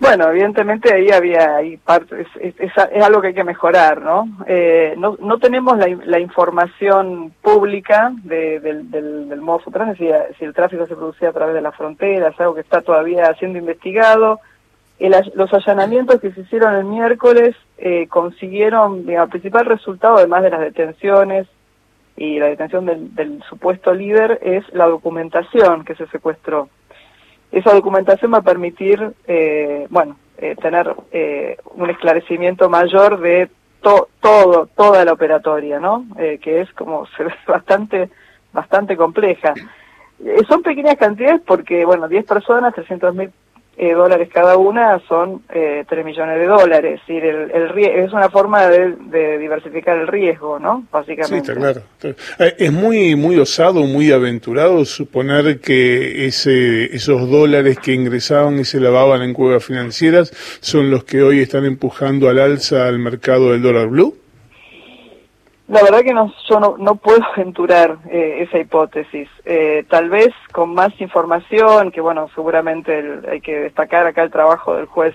Bueno, 0.00 0.30
evidentemente 0.30 0.94
ahí 0.94 1.10
había 1.10 1.56
ahí 1.56 1.76
parte, 1.76 2.22
es, 2.40 2.54
es, 2.58 2.72
algo 2.78 3.20
que 3.20 3.28
hay 3.28 3.34
que 3.34 3.44
mejorar, 3.44 4.00
¿no? 4.00 4.26
Eh, 4.46 4.94
no, 4.96 5.18
no 5.20 5.38
tenemos 5.38 5.76
la, 5.76 5.86
la 6.06 6.18
información 6.18 7.34
pública 7.42 8.10
de, 8.24 8.60
del, 8.60 8.90
del, 8.90 9.28
del 9.28 9.40
modo 9.42 9.62
si, 9.98 10.08
si 10.38 10.44
el 10.46 10.54
tráfico 10.54 10.86
se 10.86 10.96
producía 10.96 11.28
a 11.28 11.34
través 11.34 11.54
de 11.54 11.60
las 11.60 11.76
fronteras, 11.76 12.34
algo 12.40 12.54
que 12.54 12.62
está 12.62 12.80
todavía 12.80 13.34
siendo 13.38 13.58
investigado. 13.58 14.40
El, 15.00 15.14
los 15.34 15.52
allanamientos 15.52 16.20
que 16.20 16.30
se 16.30 16.42
hicieron 16.42 16.74
el 16.74 16.84
miércoles 16.84 17.56
eh, 17.78 18.06
consiguieron, 18.08 19.08
el 19.08 19.28
principal 19.28 19.66
resultado, 19.66 20.18
además 20.18 20.44
de 20.44 20.50
las 20.50 20.60
detenciones 20.60 21.48
y 22.16 22.38
la 22.38 22.46
detención 22.46 22.86
del, 22.86 23.14
del 23.14 23.42
supuesto 23.48 23.92
líder, 23.92 24.38
es 24.42 24.64
la 24.72 24.86
documentación 24.86 25.84
que 25.84 25.96
se 25.96 26.06
secuestró 26.08 26.68
esa 27.52 27.74
documentación 27.74 28.32
va 28.32 28.38
a 28.38 28.42
permitir, 28.42 29.12
eh, 29.26 29.86
bueno, 29.90 30.16
eh, 30.38 30.54
tener 30.56 30.94
eh, 31.10 31.56
un 31.74 31.90
esclarecimiento 31.90 32.68
mayor 32.68 33.20
de 33.20 33.50
todo, 33.80 34.68
toda 34.76 35.04
la 35.04 35.12
operatoria, 35.12 35.80
¿no? 35.80 36.04
que 36.16 36.60
es 36.60 36.72
como 36.74 37.06
se 37.16 37.24
ve 37.24 37.34
bastante, 37.46 38.10
bastante 38.52 38.96
compleja. 38.96 39.54
son 40.48 40.62
pequeñas 40.62 40.96
cantidades 40.96 41.40
porque, 41.46 41.84
bueno, 41.84 42.06
10 42.06 42.24
personas, 42.26 42.74
300 42.74 43.14
mil 43.14 43.32
eh, 43.76 43.94
dólares 43.94 44.28
cada 44.32 44.58
una 44.58 45.00
son 45.08 45.42
eh, 45.48 45.84
3 45.88 46.04
millones 46.04 46.38
de 46.38 46.46
dólares. 46.46 47.00
Es, 47.08 47.22
el, 47.22 47.50
el, 47.50 47.78
es 47.78 48.12
una 48.12 48.28
forma 48.28 48.66
de, 48.66 48.92
de, 48.92 49.38
diversificar 49.38 49.96
el 49.96 50.06
riesgo, 50.06 50.58
¿no? 50.58 50.84
Básicamente. 50.92 51.28
Sí, 51.28 51.36
está 51.36 51.54
claro. 51.54 51.82
Eh, 52.38 52.54
es 52.58 52.72
muy, 52.72 53.16
muy 53.16 53.38
osado, 53.38 53.84
muy 53.84 54.12
aventurado 54.12 54.84
suponer 54.84 55.60
que 55.60 56.26
ese, 56.26 56.94
esos 56.94 57.30
dólares 57.30 57.78
que 57.78 57.94
ingresaban 57.94 58.58
y 58.58 58.64
se 58.64 58.80
lavaban 58.80 59.22
en 59.22 59.32
cuevas 59.32 59.64
financieras 59.64 60.30
son 60.60 60.90
los 60.90 61.04
que 61.04 61.22
hoy 61.22 61.40
están 61.40 61.64
empujando 61.64 62.28
al 62.28 62.38
alza 62.38 62.86
al 62.86 62.98
mercado 62.98 63.52
del 63.52 63.62
dólar 63.62 63.88
blue. 63.88 64.16
La 65.70 65.84
verdad 65.84 66.02
que 66.02 66.12
no, 66.12 66.34
yo 66.48 66.58
no, 66.58 66.74
no 66.78 66.96
puedo 66.96 67.24
aventurar 67.36 67.98
eh, 68.10 68.38
esa 68.40 68.58
hipótesis. 68.58 69.28
Eh, 69.44 69.84
tal 69.88 70.10
vez 70.10 70.30
con 70.50 70.74
más 70.74 71.00
información, 71.00 71.92
que 71.92 72.00
bueno, 72.00 72.28
seguramente 72.34 72.98
el, 72.98 73.24
hay 73.30 73.40
que 73.40 73.60
destacar 73.60 74.04
acá 74.06 74.24
el 74.24 74.32
trabajo 74.32 74.74
del 74.74 74.86
juez 74.86 75.14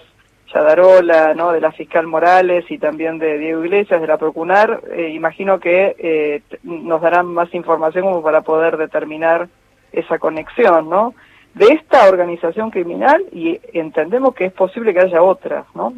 Yadarola, 0.54 1.34
¿no? 1.34 1.52
de 1.52 1.60
la 1.60 1.74
fiscal 1.74 2.08
Morales 2.08 2.64
y 2.70 2.78
también 2.78 3.20
de 3.20 3.38
Diego 3.38 3.66
Iglesias, 3.66 4.00
de 4.00 4.08
la 4.08 4.18
Procunar, 4.18 4.80
eh, 4.94 5.10
imagino 5.10 5.60
que 5.60 5.94
eh, 6.00 6.42
nos 6.64 7.02
darán 7.02 7.26
más 7.26 7.54
información 7.54 8.06
como 8.06 8.24
para 8.24 8.42
poder 8.42 8.78
determinar 8.78 9.50
esa 9.92 10.20
conexión, 10.20 10.90
¿no? 10.90 11.14
De 11.54 11.66
esta 11.68 12.08
organización 12.08 12.70
criminal 12.70 13.26
y 13.32 13.60
entendemos 13.74 14.36
que 14.36 14.46
es 14.46 14.54
posible 14.54 14.94
que 14.94 15.02
haya 15.02 15.22
otras, 15.22 15.66
¿no? 15.74 15.94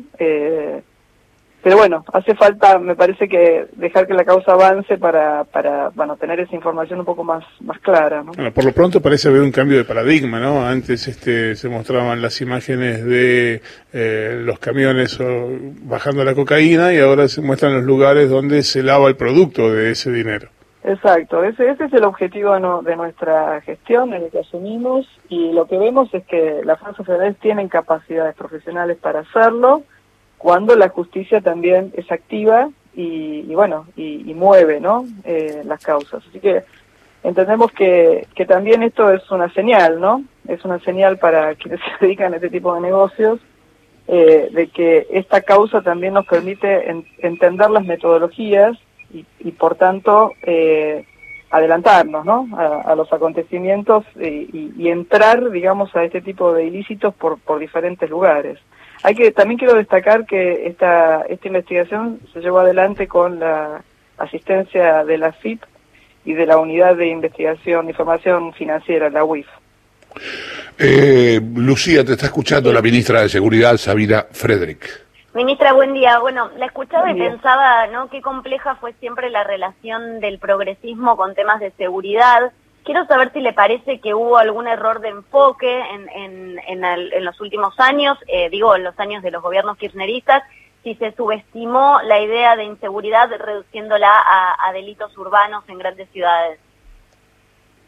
Pero 1.63 1.77
bueno, 1.77 2.05
hace 2.13 2.35
falta, 2.35 2.79
me 2.79 2.95
parece 2.95 3.27
que 3.27 3.65
dejar 3.73 4.07
que 4.07 4.13
la 4.13 4.23
causa 4.23 4.53
avance 4.53 4.97
para, 4.97 5.43
para 5.43 5.89
bueno, 5.89 6.15
tener 6.15 6.39
esa 6.39 6.55
información 6.55 6.99
un 6.99 7.05
poco 7.05 7.23
más, 7.23 7.43
más 7.61 7.79
clara. 7.79 8.23
¿no? 8.23 8.31
Bueno, 8.31 8.53
por 8.53 8.63
lo 8.63 8.71
pronto 8.71 9.01
parece 9.01 9.27
haber 9.27 9.41
un 9.41 9.51
cambio 9.51 9.77
de 9.77 9.83
paradigma, 9.83 10.39
¿no? 10.39 10.65
Antes 10.65 11.07
este, 11.07 11.55
se 11.55 11.67
mostraban 11.67 12.21
las 12.21 12.39
imágenes 12.41 13.03
de 13.03 13.61
eh, 13.91 14.41
los 14.45 14.59
camiones 14.59 15.19
bajando 15.81 16.23
la 16.23 16.35
cocaína 16.35 16.93
y 16.93 16.99
ahora 16.99 17.27
se 17.27 17.41
muestran 17.41 17.73
los 17.73 17.83
lugares 17.83 18.29
donde 18.29 18.63
se 18.63 18.83
lava 18.83 19.09
el 19.09 19.15
producto 19.15 19.73
de 19.73 19.91
ese 19.91 20.11
dinero. 20.11 20.49
Exacto, 20.83 21.43
ese, 21.43 21.69
ese 21.69 21.83
es 21.83 21.93
el 21.93 22.05
objetivo 22.05 22.57
no, 22.59 22.81
de 22.81 22.95
nuestra 22.95 23.59
gestión, 23.59 24.13
en 24.13 24.23
el 24.23 24.31
que 24.31 24.39
asumimos, 24.39 25.05
y 25.27 25.51
lo 25.51 25.65
que 25.67 25.77
vemos 25.77 26.13
es 26.13 26.25
que 26.25 26.61
las 26.63 26.79
fuerzas 26.79 27.05
federales 27.05 27.35
tienen 27.39 27.67
capacidades 27.67 28.35
profesionales 28.35 28.97
para 28.97 29.19
hacerlo, 29.19 29.83
cuando 30.37 30.75
la 30.75 30.89
justicia 30.89 31.41
también 31.41 31.91
es 31.95 32.11
activa 32.11 32.69
y, 32.93 33.53
bueno, 33.53 33.85
y, 33.95 34.33
mueve, 34.33 34.79
¿no? 34.79 35.05
Eh, 35.23 35.61
las 35.65 35.83
causas. 35.83 36.23
Así 36.27 36.39
que 36.39 36.63
entendemos 37.23 37.71
que, 37.71 38.27
que 38.33 38.45
también 38.45 38.81
esto 38.81 39.11
es 39.11 39.29
una 39.29 39.53
señal, 39.53 39.99
¿no? 39.99 40.23
Es 40.47 40.65
una 40.65 40.79
señal 40.79 41.17
para 41.17 41.53
quienes 41.55 41.79
se 41.99 42.05
dedican 42.05 42.33
a 42.33 42.37
este 42.37 42.49
tipo 42.49 42.73
de 42.73 42.81
negocios, 42.81 43.39
eh, 44.07 44.49
de 44.51 44.67
que 44.69 45.07
esta 45.11 45.41
causa 45.41 45.81
también 45.81 46.13
nos 46.13 46.25
permite 46.25 46.89
entender 47.19 47.69
las 47.69 47.85
metodologías 47.85 48.77
y, 49.11 49.51
por 49.51 49.75
tanto 49.75 50.33
eh, 50.43 51.05
adelantarnos 51.49 52.25
¿no? 52.25 52.47
a, 52.57 52.93
los 52.95 53.11
acontecimientos 53.13 54.05
y, 54.19 54.73
y, 54.77 54.89
entrar, 54.89 55.49
digamos, 55.49 55.95
a 55.95 56.03
este 56.03 56.21
tipo 56.21 56.53
de 56.53 56.65
ilícitos 56.65 57.13
por, 57.15 57.39
por 57.39 57.59
diferentes 57.59 58.09
lugares. 58.09 58.59
Hay 59.07 59.15
que 59.15 59.31
también 59.31 59.57
quiero 59.57 59.75
destacar 59.75 60.25
que 60.25 60.67
esta 60.67 61.21
esta 61.29 61.47
investigación 61.47 62.19
se 62.33 62.41
llevó 62.41 62.59
adelante 62.59 63.07
con 63.07 63.39
la 63.39 63.81
asistencia 64.17 65.05
de 65.05 65.17
la 65.17 65.31
FIP 65.31 65.63
y 66.25 66.33
de 66.33 66.45
la 66.45 66.57
Unidad 66.57 66.97
de 66.97 67.07
Investigación 67.07 67.87
e 67.87 67.91
Información 67.91 68.51
Financiera, 68.51 69.09
la 69.09 69.23
UIF. 69.23 69.47
Eh, 70.77 71.39
Lucía, 71.55 72.03
te 72.03 72.11
está 72.11 72.25
escuchando 72.25 72.73
la 72.73 72.81
ministra 72.81 73.21
de 73.21 73.29
Seguridad, 73.29 73.77
Sabina 73.77 74.25
Frederick. 74.29 75.05
Ministra, 75.33 75.71
buen 75.71 75.93
día. 75.93 76.19
Bueno, 76.19 76.51
la 76.57 76.65
escuchaba 76.65 77.09
y 77.09 77.17
pensaba, 77.17 77.87
¿no? 77.87 78.09
Qué 78.09 78.19
compleja 78.21 78.75
fue 78.75 78.91
siempre 78.99 79.29
la 79.29 79.45
relación 79.45 80.19
del 80.19 80.37
progresismo 80.37 81.15
con 81.15 81.33
temas 81.33 81.61
de 81.61 81.71
seguridad. 81.77 82.51
Quiero 82.87 83.05
saber 83.05 83.33
si 83.33 83.41
le 83.41 83.51
parece 83.51 83.99
que 83.99 84.13
hubo 84.13 84.37
algún 84.37 84.65
error 84.65 85.01
de 85.01 85.09
enfoque 85.09 85.77
en, 85.77 86.07
en, 86.07 86.57
en, 86.57 87.25
los 87.25 87.41
últimos 87.41 87.77
años, 87.81 88.17
eh, 88.27 88.49
digo, 88.49 88.77
en 88.77 88.85
los 88.85 88.97
años 88.97 89.21
de 89.23 89.29
los 89.29 89.43
gobiernos 89.43 89.77
kirchneristas, 89.77 90.41
si 90.83 90.95
se 90.95 91.11
subestimó 91.11 91.99
la 92.05 92.21
idea 92.21 92.55
de 92.55 92.63
inseguridad 92.63 93.29
reduciéndola 93.29 94.09
a, 94.09 94.71
delitos 94.71 95.17
urbanos 95.17 95.65
en 95.67 95.79
grandes 95.79 96.07
ciudades. 96.11 96.61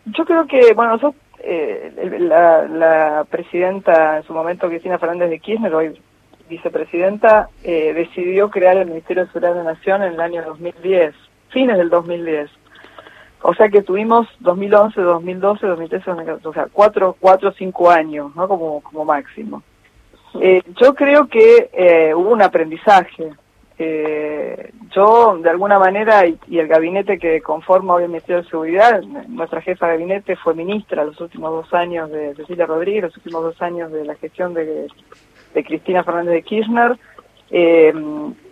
Yo 0.03 0.25
creo 0.25 0.45
que, 0.47 0.73
bueno, 0.73 0.99
eh, 1.39 1.93
la, 2.19 2.67
la, 2.67 3.23
presidenta 3.23 4.17
en 4.17 4.23
su 4.23 4.33
momento, 4.33 4.67
Cristina 4.67 4.99
Fernández 4.99 5.29
de 5.29 5.39
Kirchner, 5.39 5.73
hoy 5.73 6.01
vicepresidenta, 6.49 7.47
eh, 7.63 7.93
decidió 7.93 8.49
crear 8.49 8.75
el 8.75 8.89
Ministerio 8.89 9.23
de 9.23 9.31
Seguridad 9.31 9.55
de 9.55 9.63
la 9.63 9.71
Nación 9.75 10.03
en 10.03 10.15
el 10.15 10.19
año 10.19 10.43
2010, 10.43 11.15
fines 11.51 11.77
del 11.77 11.89
2010. 11.89 12.58
O 13.41 13.53
sea 13.53 13.69
que 13.69 13.81
tuvimos 13.81 14.27
2011, 14.39 14.99
2012, 14.99 15.67
2013, 15.67 16.11
o 16.43 16.53
sea, 16.53 16.67
cuatro, 16.71 17.15
cuatro 17.19 17.51
cinco 17.53 17.89
años, 17.89 18.35
¿no? 18.35 18.47
Como, 18.47 18.81
como 18.81 19.05
máximo. 19.05 19.63
Eh, 20.39 20.61
yo 20.79 20.93
creo 20.93 21.27
que 21.27 21.69
eh, 21.73 22.13
hubo 22.13 22.31
un 22.31 22.41
aprendizaje. 22.41 23.31
Eh, 23.77 24.73
yo, 24.91 25.37
de 25.41 25.49
alguna 25.49 25.79
manera, 25.79 26.27
y, 26.27 26.59
el 26.59 26.67
gabinete 26.67 27.17
que 27.17 27.39
conforma 27.39 27.93
hoy 27.93 28.03
el 28.03 28.09
Ministerio 28.09 28.43
de 28.43 28.49
Seguridad, 28.49 29.01
nuestra 29.29 29.61
jefa 29.61 29.87
de 29.87 29.93
gabinete 29.93 30.35
fue 30.35 30.53
ministra 30.53 31.05
los 31.05 31.19
últimos 31.21 31.51
dos 31.51 31.73
años 31.73 32.11
de 32.11 32.35
Cecilia 32.35 32.65
Rodríguez, 32.65 33.03
los 33.03 33.17
últimos 33.17 33.43
dos 33.43 33.61
años 33.61 33.89
de 33.93 34.03
la 34.03 34.15
gestión 34.15 34.53
de, 34.53 34.87
de 35.53 35.63
Cristina 35.63 36.03
Fernández 36.03 36.33
de 36.33 36.43
Kirchner, 36.43 36.97
eh, 37.51 37.93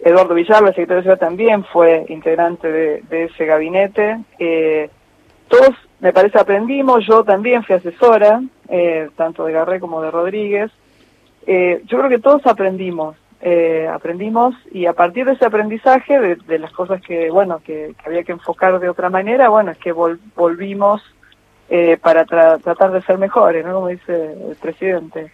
Eduardo 0.03 0.33
Villalba, 0.33 0.69
el 0.69 0.75
secretario 0.75 0.97
de 0.97 1.03
Ciudad, 1.03 1.19
también 1.19 1.63
fue 1.65 2.05
integrante 2.09 2.71
de, 2.71 3.23
ese 3.25 3.45
gabinete. 3.45 4.19
Eh, 4.39 4.89
todos, 5.47 5.75
me 5.99 6.13
parece, 6.13 6.39
aprendimos. 6.39 7.05
Yo 7.05 7.23
también 7.23 7.63
fui 7.63 7.75
asesora, 7.75 8.41
eh, 8.69 9.09
tanto 9.15 9.45
de 9.45 9.53
Garré 9.53 9.79
como 9.79 10.01
de 10.01 10.11
Rodríguez. 10.11 10.71
Eh, 11.45 11.81
yo 11.85 11.97
creo 11.97 12.09
que 12.09 12.19
todos 12.19 12.45
aprendimos. 12.45 13.15
Eh, 13.39 13.87
aprendimos 13.87 14.55
y 14.71 14.87
a 14.87 14.93
partir 14.93 15.25
de 15.25 15.33
ese 15.33 15.45
aprendizaje, 15.45 16.19
de, 16.19 16.59
las 16.59 16.71
cosas 16.71 16.99
que, 17.01 17.29
bueno, 17.29 17.61
que, 17.63 17.93
había 18.03 18.23
que 18.23 18.31
enfocar 18.31 18.79
de 18.79 18.89
otra 18.89 19.11
manera, 19.11 19.49
bueno, 19.49 19.71
es 19.71 19.77
que 19.77 19.91
volvimos 19.91 21.03
para 22.01 22.25
tratar 22.25 22.91
de 22.91 23.01
ser 23.01 23.17
mejores, 23.17 23.65
¿no? 23.65 23.73
Como 23.73 23.89
dice 23.89 24.37
el 24.49 24.55
presidente. 24.55 25.31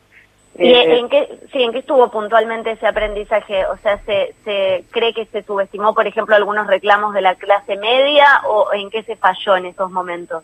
¿Y 0.57 0.71
eh, 0.71 0.99
en 0.99 1.09
qué, 1.09 1.39
sí, 1.51 1.63
en 1.63 1.71
qué 1.71 1.79
estuvo 1.79 2.11
puntualmente 2.11 2.71
ese 2.71 2.85
aprendizaje? 2.85 3.65
O 3.65 3.77
sea, 3.77 3.97
¿se, 4.05 4.35
¿se 4.43 4.83
cree 4.91 5.13
que 5.13 5.25
se 5.25 5.41
subestimó, 5.43 5.95
por 5.95 6.05
ejemplo, 6.05 6.35
algunos 6.35 6.67
reclamos 6.67 7.13
de 7.13 7.21
la 7.21 7.35
clase 7.35 7.75
media 7.77 8.25
o 8.47 8.71
en 8.73 8.89
qué 8.91 9.03
se 9.03 9.15
falló 9.15 9.55
en 9.55 9.65
esos 9.65 9.89
momentos? 9.89 10.43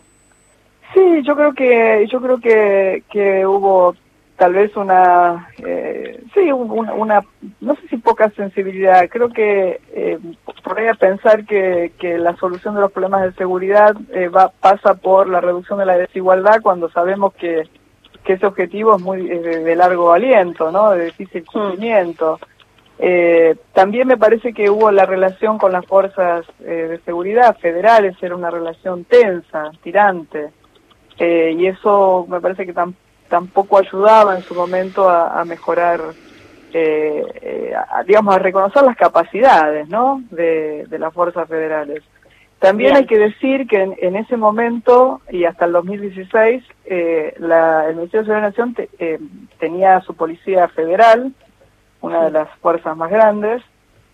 Sí, 0.92 1.22
yo 1.22 1.36
creo 1.36 1.52
que 1.52 2.06
yo 2.10 2.20
creo 2.20 2.40
que, 2.40 3.04
que 3.10 3.46
hubo 3.46 3.94
tal 4.36 4.54
vez 4.54 4.74
una 4.74 5.48
eh, 5.58 6.20
sí 6.34 6.50
una, 6.50 6.94
una, 6.94 7.20
no 7.60 7.76
sé 7.76 7.88
si 7.88 7.98
poca 7.98 8.30
sensibilidad 8.30 9.06
creo 9.08 9.28
que 9.28 9.80
eh, 9.92 10.18
podría 10.64 10.94
pensar 10.94 11.44
que, 11.44 11.92
que 11.98 12.18
la 12.18 12.34
solución 12.36 12.74
de 12.74 12.80
los 12.80 12.90
problemas 12.90 13.22
de 13.22 13.32
seguridad 13.34 13.94
eh, 14.12 14.28
va 14.28 14.48
pasa 14.48 14.94
por 14.94 15.28
la 15.28 15.40
reducción 15.40 15.78
de 15.78 15.86
la 15.86 15.98
desigualdad 15.98 16.62
cuando 16.62 16.90
sabemos 16.90 17.34
que 17.34 17.68
que 18.24 18.34
ese 18.34 18.46
objetivo 18.46 18.96
es 18.96 19.02
muy 19.02 19.22
de, 19.22 19.76
largo 19.76 20.12
aliento, 20.12 20.70
¿no? 20.70 20.90
De 20.90 21.06
difícil 21.06 21.42
mm. 21.42 21.46
cumplimiento. 21.46 22.38
Eh, 22.98 23.56
también 23.72 24.06
me 24.06 24.18
parece 24.18 24.52
que 24.52 24.68
hubo 24.68 24.90
la 24.90 25.06
relación 25.06 25.56
con 25.56 25.72
las 25.72 25.86
fuerzas 25.86 26.44
eh, 26.60 26.86
de 26.90 26.98
seguridad 26.98 27.56
federales, 27.56 28.14
era 28.20 28.36
una 28.36 28.50
relación 28.50 29.04
tensa, 29.04 29.70
tirante, 29.82 30.50
eh, 31.18 31.54
y 31.56 31.66
eso 31.66 32.26
me 32.28 32.40
parece 32.40 32.66
que 32.66 32.74
tampoco 33.28 33.78
ayudaba 33.78 34.36
en 34.36 34.42
su 34.42 34.54
momento 34.54 35.08
a, 35.08 35.42
mejorar 35.46 36.00
eh, 36.72 37.72
digamos, 38.06 38.34
a 38.34 38.38
reconocer 38.38 38.82
las 38.82 38.96
capacidades, 38.96 39.88
¿no? 39.88 40.22
De, 40.30 40.86
las 40.90 41.12
fuerzas 41.12 41.48
federales. 41.48 42.02
También 42.60 42.94
hay 42.94 43.06
que 43.06 43.18
decir 43.18 43.66
que 43.66 43.82
en, 43.82 44.16
ese 44.16 44.36
momento 44.36 45.22
y 45.30 45.44
hasta 45.44 45.64
el 45.64 45.72
2016 45.72 46.62
la, 47.38 47.88
el 47.88 47.96
Ministerio 47.96 48.20
de 48.20 48.26
Seguridad 48.26 48.34
de 48.36 48.40
la 48.40 48.48
Nación 48.48 48.76
tenía 49.58 50.00
su 50.02 50.14
policía 50.14 50.68
federal, 50.68 51.32
una 52.02 52.24
de 52.24 52.30
las 52.30 52.48
fuerzas 52.60 52.96
más 52.96 53.10
grandes, 53.10 53.62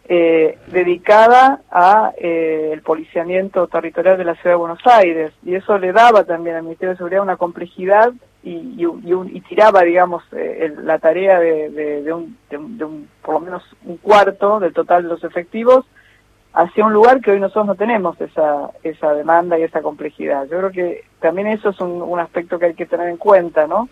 eh, 0.08 0.56
dedicada 0.68 1.62
a 1.68 2.12
eh, 2.16 2.70
el 2.72 2.82
policiamiento 2.82 3.66
territorial 3.66 4.16
de 4.16 4.24
la 4.24 4.36
ciudad 4.36 4.52
de 4.52 4.60
Buenos 4.60 4.86
Aires. 4.86 5.32
Y 5.44 5.56
eso 5.56 5.76
le 5.78 5.90
daba 5.92 6.22
también 6.22 6.54
al 6.54 6.62
Ministerio 6.62 6.90
de 6.92 6.98
Seguridad 6.98 7.22
una 7.22 7.36
complejidad 7.36 8.12
y, 8.44 8.76
y, 8.78 9.40
tiraba 9.40 9.82
digamos 9.82 10.22
eh, 10.30 10.72
la 10.84 11.00
tarea 11.00 11.40
de, 11.40 12.12
un, 12.12 12.36
de, 12.48 12.84
un, 12.84 13.08
por 13.20 13.34
lo 13.34 13.40
menos 13.40 13.64
un 13.84 13.96
cuarto 13.96 14.60
del 14.60 14.72
total 14.72 15.02
de 15.02 15.08
los 15.08 15.24
efectivos 15.24 15.84
hacia 16.56 16.84
un 16.84 16.92
lugar 16.92 17.20
que 17.20 17.30
hoy 17.30 17.38
nosotros 17.38 17.66
no 17.66 17.74
tenemos 17.76 18.20
esa 18.20 18.70
esa 18.82 19.12
demanda 19.12 19.58
y 19.58 19.62
esa 19.62 19.82
complejidad 19.82 20.48
yo 20.50 20.58
creo 20.58 20.70
que 20.70 21.04
también 21.20 21.46
eso 21.46 21.68
es 21.68 21.80
un, 21.80 22.02
un 22.02 22.18
aspecto 22.18 22.58
que 22.58 22.66
hay 22.66 22.74
que 22.74 22.86
tener 22.86 23.08
en 23.08 23.16
cuenta 23.16 23.66
no 23.66 23.88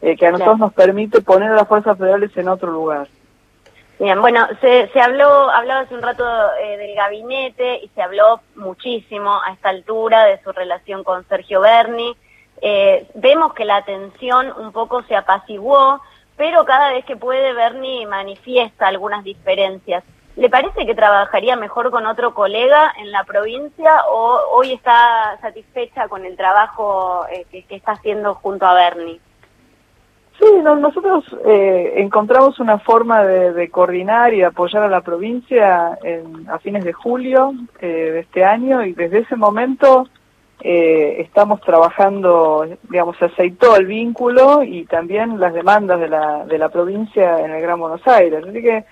que 0.00 0.26
a 0.26 0.30
nosotros 0.30 0.58
nos 0.58 0.72
permite 0.72 1.20
poner 1.20 1.50
a 1.52 1.56
las 1.56 1.68
fuerzas 1.68 1.98
federales 1.98 2.36
en 2.36 2.48
otro 2.48 2.72
lugar 2.72 3.08
Bien, 3.98 4.20
bueno, 4.20 4.46
se, 4.60 4.88
se 4.92 5.00
habló, 5.00 5.50
hablaba 5.50 5.80
hace 5.80 5.94
un 5.94 6.02
rato 6.02 6.24
eh, 6.62 6.76
del 6.76 6.94
gabinete 6.94 7.80
y 7.82 7.88
se 7.88 8.00
habló 8.00 8.40
muchísimo 8.54 9.40
a 9.44 9.52
esta 9.52 9.70
altura 9.70 10.24
de 10.24 10.40
su 10.42 10.52
relación 10.52 11.02
con 11.02 11.26
Sergio 11.26 11.60
Berni. 11.60 12.16
Eh, 12.60 13.08
vemos 13.14 13.54
que 13.54 13.64
la 13.64 13.84
tensión 13.84 14.52
un 14.56 14.70
poco 14.70 15.02
se 15.02 15.16
apaciguó, 15.16 16.00
pero 16.36 16.64
cada 16.64 16.92
vez 16.92 17.04
que 17.06 17.16
puede 17.16 17.52
Berni 17.54 18.06
manifiesta 18.06 18.86
algunas 18.86 19.24
diferencias. 19.24 20.04
¿Le 20.38 20.48
parece 20.48 20.86
que 20.86 20.94
trabajaría 20.94 21.56
mejor 21.56 21.90
con 21.90 22.06
otro 22.06 22.32
colega 22.32 22.92
en 22.96 23.10
la 23.10 23.24
provincia 23.24 23.90
o 24.08 24.38
hoy 24.52 24.72
está 24.72 25.36
satisfecha 25.40 26.06
con 26.06 26.24
el 26.24 26.36
trabajo 26.36 27.26
eh, 27.28 27.44
que, 27.50 27.74
está 27.74 27.92
haciendo 27.92 28.34
junto 28.36 28.64
a 28.64 28.74
Berni? 28.74 29.18
Sí, 30.38 30.46
nosotros 30.62 31.24
eh, 31.44 31.94
encontramos 31.96 32.60
una 32.60 32.78
forma 32.78 33.24
de, 33.24 33.68
coordinar 33.68 34.32
y 34.32 34.44
apoyar 34.44 34.84
a 34.84 34.88
la 34.88 35.00
provincia 35.00 35.98
a 36.46 36.58
fines 36.60 36.84
de 36.84 36.92
julio 36.92 37.52
eh, 37.80 37.86
de 37.88 38.20
este 38.20 38.44
año 38.44 38.84
y 38.84 38.92
desde 38.92 39.18
ese 39.18 39.34
momento 39.34 40.06
eh, 40.60 41.20
estamos 41.20 41.60
trabajando, 41.60 42.66
digamos, 42.90 43.16
se 43.16 43.26
aceitó 43.26 43.76
el 43.76 43.86
vínculo 43.86 44.64
y 44.64 44.86
también 44.86 45.38
las 45.38 45.54
demandas 45.54 46.00
de 46.00 46.08
la, 46.08 46.44
de 46.46 46.58
la 46.58 46.68
provincia 46.68 47.38
en 47.40 47.52
el 47.52 47.62
Gran 47.62 47.78
Buenos 47.78 48.04
Aires. 48.08 48.42
Así 48.44 48.60
que 48.60 48.84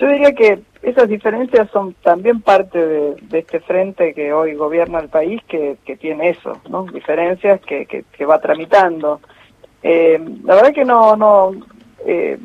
yo 0.00 0.08
diría 0.08 0.32
que 0.32 0.60
esas 0.82 1.08
diferencias 1.08 1.70
son 1.70 1.94
también 2.02 2.40
parte 2.40 2.78
de, 2.78 3.16
este 3.32 3.60
frente 3.60 4.14
que 4.14 4.32
hoy 4.32 4.54
gobierna 4.54 4.98
el 4.98 5.10
país 5.10 5.42
que, 5.46 5.76
que 5.84 5.96
tiene 5.96 6.30
eso, 6.30 6.58
¿no? 6.70 6.84
Diferencias 6.84 7.60
que, 7.60 7.84
que, 7.86 8.24
va 8.24 8.40
tramitando. 8.40 9.20
Eh, 9.82 10.18
la 10.44 10.54
verdad 10.54 10.72
que 10.72 10.86
no, 10.86 11.16
no, 11.16 11.52
eh, 12.06 12.38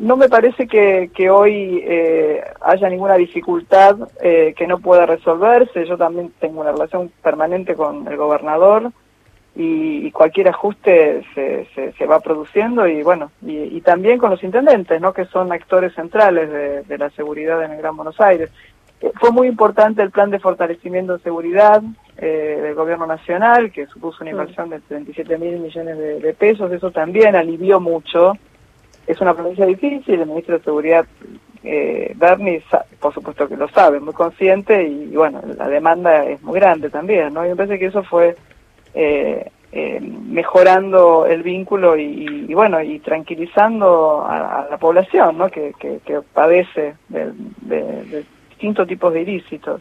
no 0.00 0.16
me 0.16 0.30
parece 0.30 0.66
que, 0.66 1.10
que 1.14 1.28
hoy 1.28 1.82
eh, 1.86 2.42
haya 2.62 2.88
ninguna 2.88 3.16
dificultad 3.16 4.08
eh, 4.22 4.54
que 4.56 4.66
no 4.66 4.78
pueda 4.78 5.04
resolverse. 5.04 5.84
Yo 5.84 5.98
también 5.98 6.32
tengo 6.40 6.62
una 6.62 6.72
relación 6.72 7.12
permanente 7.22 7.74
con 7.74 8.08
el 8.08 8.16
gobernador 8.16 8.92
y, 9.56 10.10
cualquier 10.10 10.48
ajuste 10.48 11.22
se, 11.34 11.66
se, 11.74 11.92
se, 11.92 12.06
va 12.06 12.20
produciendo 12.20 12.86
y 12.86 13.02
bueno, 13.02 13.30
y, 13.42 13.56
y, 13.56 13.80
también 13.80 14.18
con 14.18 14.30
los 14.30 14.42
intendentes, 14.42 15.00
¿no? 15.00 15.12
que 15.12 15.24
son 15.26 15.50
actores 15.50 15.94
centrales 15.94 16.50
de, 16.50 16.82
de 16.82 16.98
la 16.98 17.10
seguridad 17.10 17.62
en 17.64 17.72
el 17.72 17.78
Gran 17.78 17.96
Buenos 17.96 18.20
Aires. 18.20 18.50
Eh, 19.00 19.12
fue 19.20 19.30
muy 19.30 19.48
importante 19.48 20.02
el 20.02 20.10
plan 20.10 20.30
de 20.30 20.38
fortalecimiento 20.38 21.16
de 21.16 21.22
seguridad 21.22 21.82
eh, 22.16 22.60
del 22.62 22.74
gobierno 22.74 23.06
nacional, 23.06 23.70
que 23.70 23.86
supuso 23.86 24.18
una 24.22 24.30
inversión 24.30 24.70
de 24.70 24.80
37 24.80 25.38
mil 25.38 25.58
millones 25.58 25.98
de, 25.98 26.34
pesos. 26.34 26.72
Eso 26.72 26.90
también 26.90 27.36
alivió 27.36 27.80
mucho. 27.80 28.32
Es 29.06 29.20
una 29.20 29.34
provincia 29.34 29.66
difícil, 29.66 30.20
el 30.20 30.26
ministro 30.26 30.58
de 30.58 30.64
Seguridad, 30.64 31.06
eh, 31.62 32.12
Bernie, 32.16 32.62
por 33.00 33.12
supuesto 33.14 33.48
que 33.48 33.56
lo 33.56 33.68
sabe, 33.68 34.00
muy 34.00 34.14
consciente 34.14 34.82
y, 34.82 35.14
bueno, 35.14 35.42
la 35.56 35.68
demanda 35.68 36.24
es 36.24 36.42
muy 36.42 36.58
grande 36.58 36.90
también, 36.90 37.34
¿no? 37.34 37.44
Y 37.44 37.50
me 37.50 37.56
parece 37.56 37.78
que 37.78 37.86
eso 37.86 38.02
fue 38.02 38.36
eh, 38.94 39.50
eh 39.72 40.00
mejorando 40.00 41.26
el 41.26 41.42
vínculo 41.42 41.96
y, 41.96 42.52
bueno, 42.54 42.80
y 42.80 42.98
tranquilizando 43.00 44.24
a, 44.26 44.66
la 44.70 44.78
población, 44.78 45.38
¿no? 45.38 45.48
Que, 45.48 45.72
que, 45.78 46.20
padece 46.32 46.94
de, 47.08 47.32
de 47.62 48.24
distintos 48.50 48.86
tipos 48.88 49.12
de 49.12 49.22
ilícitos. 49.22 49.80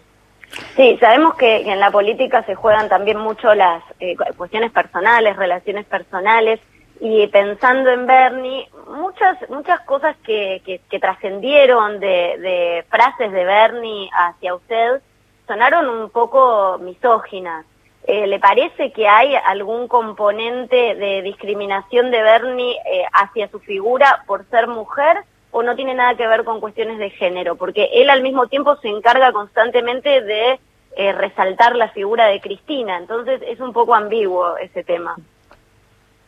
Sí, 0.75 0.97
sabemos 0.99 1.35
que 1.35 1.69
en 1.69 1.79
la 1.79 1.91
política 1.91 2.43
se 2.43 2.55
juegan 2.55 2.89
también 2.89 3.17
mucho 3.17 3.53
las 3.55 3.83
eh, 3.99 4.15
cuestiones 4.37 4.71
personales, 4.71 5.35
relaciones 5.35 5.85
personales, 5.85 6.59
y 7.01 7.27
pensando 7.27 7.89
en 7.89 8.07
Bernie, 8.07 8.69
muchas 8.87 9.37
muchas 9.49 9.81
cosas 9.81 10.15
que, 10.23 10.61
que, 10.89 10.99
trascendieron 10.99 11.99
de, 11.99 12.37
de, 12.39 12.85
frases 12.89 13.33
de 13.33 13.43
Bernie 13.43 14.09
hacia 14.13 14.55
usted 14.55 15.01
sonaron 15.45 15.89
un 15.89 16.09
poco 16.09 16.77
misóginas. 16.79 17.65
Eh, 18.07 18.27
¿Le 18.27 18.39
parece 18.39 18.91
que 18.91 19.07
hay 19.07 19.35
algún 19.35 19.87
componente 19.87 20.95
de 20.95 21.21
discriminación 21.23 22.11
de 22.11 22.21
Bernie 22.21 22.77
eh, 22.85 23.03
hacia 23.11 23.47
su 23.49 23.59
figura 23.59 24.23
por 24.27 24.45
ser 24.49 24.67
mujer? 24.67 25.23
o 25.57 25.63
no 25.63 25.73
tiene 25.77 25.93
nada 25.93 26.15
que 26.15 26.27
ver 26.27 26.43
con 26.43 26.59
cuestiones 26.59 26.97
de 26.97 27.11
género, 27.11 27.55
porque 27.55 27.89
él 27.93 28.09
al 28.09 28.21
mismo 28.21 28.47
tiempo 28.47 28.75
se 28.81 28.89
encarga 28.89 29.31
constantemente 29.31 30.19
de 30.19 30.59
eh, 30.97 31.13
resaltar 31.13 31.77
la 31.77 31.87
figura 31.91 32.25
de 32.25 32.41
Cristina, 32.41 32.97
entonces 32.97 33.41
es 33.47 33.61
un 33.61 33.71
poco 33.71 33.95
ambiguo 33.95 34.57
ese 34.57 34.83
tema. 34.83 35.15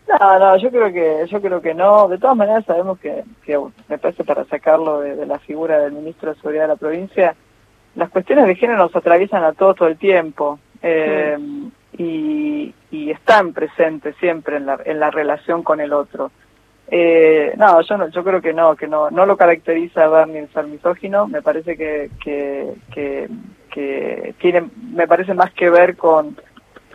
No, 0.07 0.39
no, 0.39 0.55
yo 0.55 0.71
creo 0.71 0.93
que 0.93 1.25
yo 1.27 1.41
creo 1.41 1.61
que 1.61 1.73
no. 1.73 2.07
De 2.07 2.17
todas 2.17 2.37
maneras 2.37 2.63
sabemos 2.63 2.99
que, 2.99 3.25
que 3.45 3.59
me 3.89 3.97
parece 3.97 4.23
para 4.23 4.45
sacarlo 4.45 5.01
de, 5.01 5.25
la 5.25 5.39
figura 5.39 5.79
del 5.79 5.91
ministro 5.91 6.33
de 6.33 6.39
Seguridad 6.39 6.63
de 6.63 6.67
la 6.69 6.75
provincia, 6.77 7.35
las 7.95 8.09
cuestiones 8.09 8.47
de 8.47 8.55
género 8.55 8.79
nos 8.79 8.95
atraviesan 8.95 9.43
a 9.43 9.51
todos 9.51 9.75
todo 9.75 9.89
el 9.89 9.97
tiempo 9.97 10.57
eh, 10.81 11.37
y, 11.97 12.73
y 12.91 13.11
están 13.11 13.53
presentes 13.53 14.15
siempre 14.19 14.57
en 14.57 14.65
la, 14.65 14.79
en 14.85 14.99
la 14.99 15.11
relación 15.11 15.63
con 15.63 15.79
el 15.79 15.93
otro. 15.93 16.31
Eh, 16.89 17.53
no, 17.57 17.81
yo 17.81 17.97
no, 17.97 18.07
yo 18.09 18.23
creo 18.23 18.41
que 18.41 18.53
no, 18.53 18.75
que 18.75 18.87
no, 18.87 19.09
no 19.11 19.25
lo 19.25 19.35
caracteriza 19.35 20.05
a 20.05 20.07
Bernie 20.07 20.39
el 20.39 20.53
ser 20.53 20.67
misógino. 20.67 21.27
Me 21.27 21.41
parece 21.41 21.75
que, 21.75 22.09
que, 22.23 22.73
que, 22.93 23.27
que, 23.69 24.33
tiene, 24.39 24.69
me 24.93 25.07
parece 25.07 25.33
más 25.33 25.51
que 25.51 25.69
ver 25.69 25.97
con, 25.97 26.37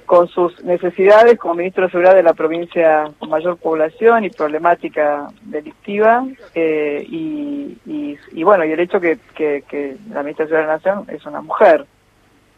con 0.07 0.29
sus 0.29 0.63
necesidades 0.65 1.39
como 1.39 1.55
ministro 1.55 1.85
de 1.85 1.91
seguridad 1.91 2.15
de 2.15 2.23
la 2.23 2.33
provincia 2.33 3.05
con 3.19 3.29
mayor 3.29 3.59
población 3.59 4.25
y 4.25 4.31
problemática 4.31 5.29
delictiva 5.43 6.27
eh, 6.55 7.05
y, 7.09 7.79
y, 7.87 8.19
y, 8.33 8.43
bueno 8.43 8.65
y 8.65 8.73
el 8.73 8.81
hecho 8.81 9.01
que, 9.01 9.19
que, 9.35 9.63
que 9.69 9.97
la 10.11 10.23
ministra 10.23 10.45
de 10.45 10.51
seguridad 10.51 10.61
de 10.61 10.67
la 10.67 10.73
nación 10.75 11.17
es 11.17 11.25
una 11.27 11.41
mujer 11.41 11.87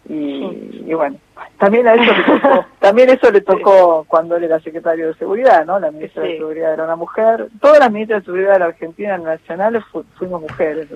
y, 0.06 0.92
bueno, 0.92 1.16
también 1.58 1.88
a 1.88 1.94
eso 1.94 2.12
le 2.12 2.22
tocó, 2.22 2.66
también 2.78 3.10
eso 3.10 3.30
le 3.30 3.40
tocó 3.40 4.04
cuando 4.06 4.36
él 4.36 4.44
era 4.44 4.60
secretario 4.60 5.08
de 5.08 5.14
seguridad, 5.14 5.64
¿no? 5.64 5.78
La 5.78 5.90
ministra 5.90 6.24
de 6.24 6.36
seguridad 6.36 6.74
era 6.74 6.84
una 6.84 6.96
mujer. 6.96 7.48
Todas 7.60 7.78
las 7.78 7.90
ministras 7.90 8.20
de 8.20 8.26
seguridad 8.26 8.52
de 8.52 8.58
la 8.58 8.64
Argentina 8.66 9.16
nacionales 9.16 9.82
fuimos 10.18 10.42
mujeres. 10.42 10.88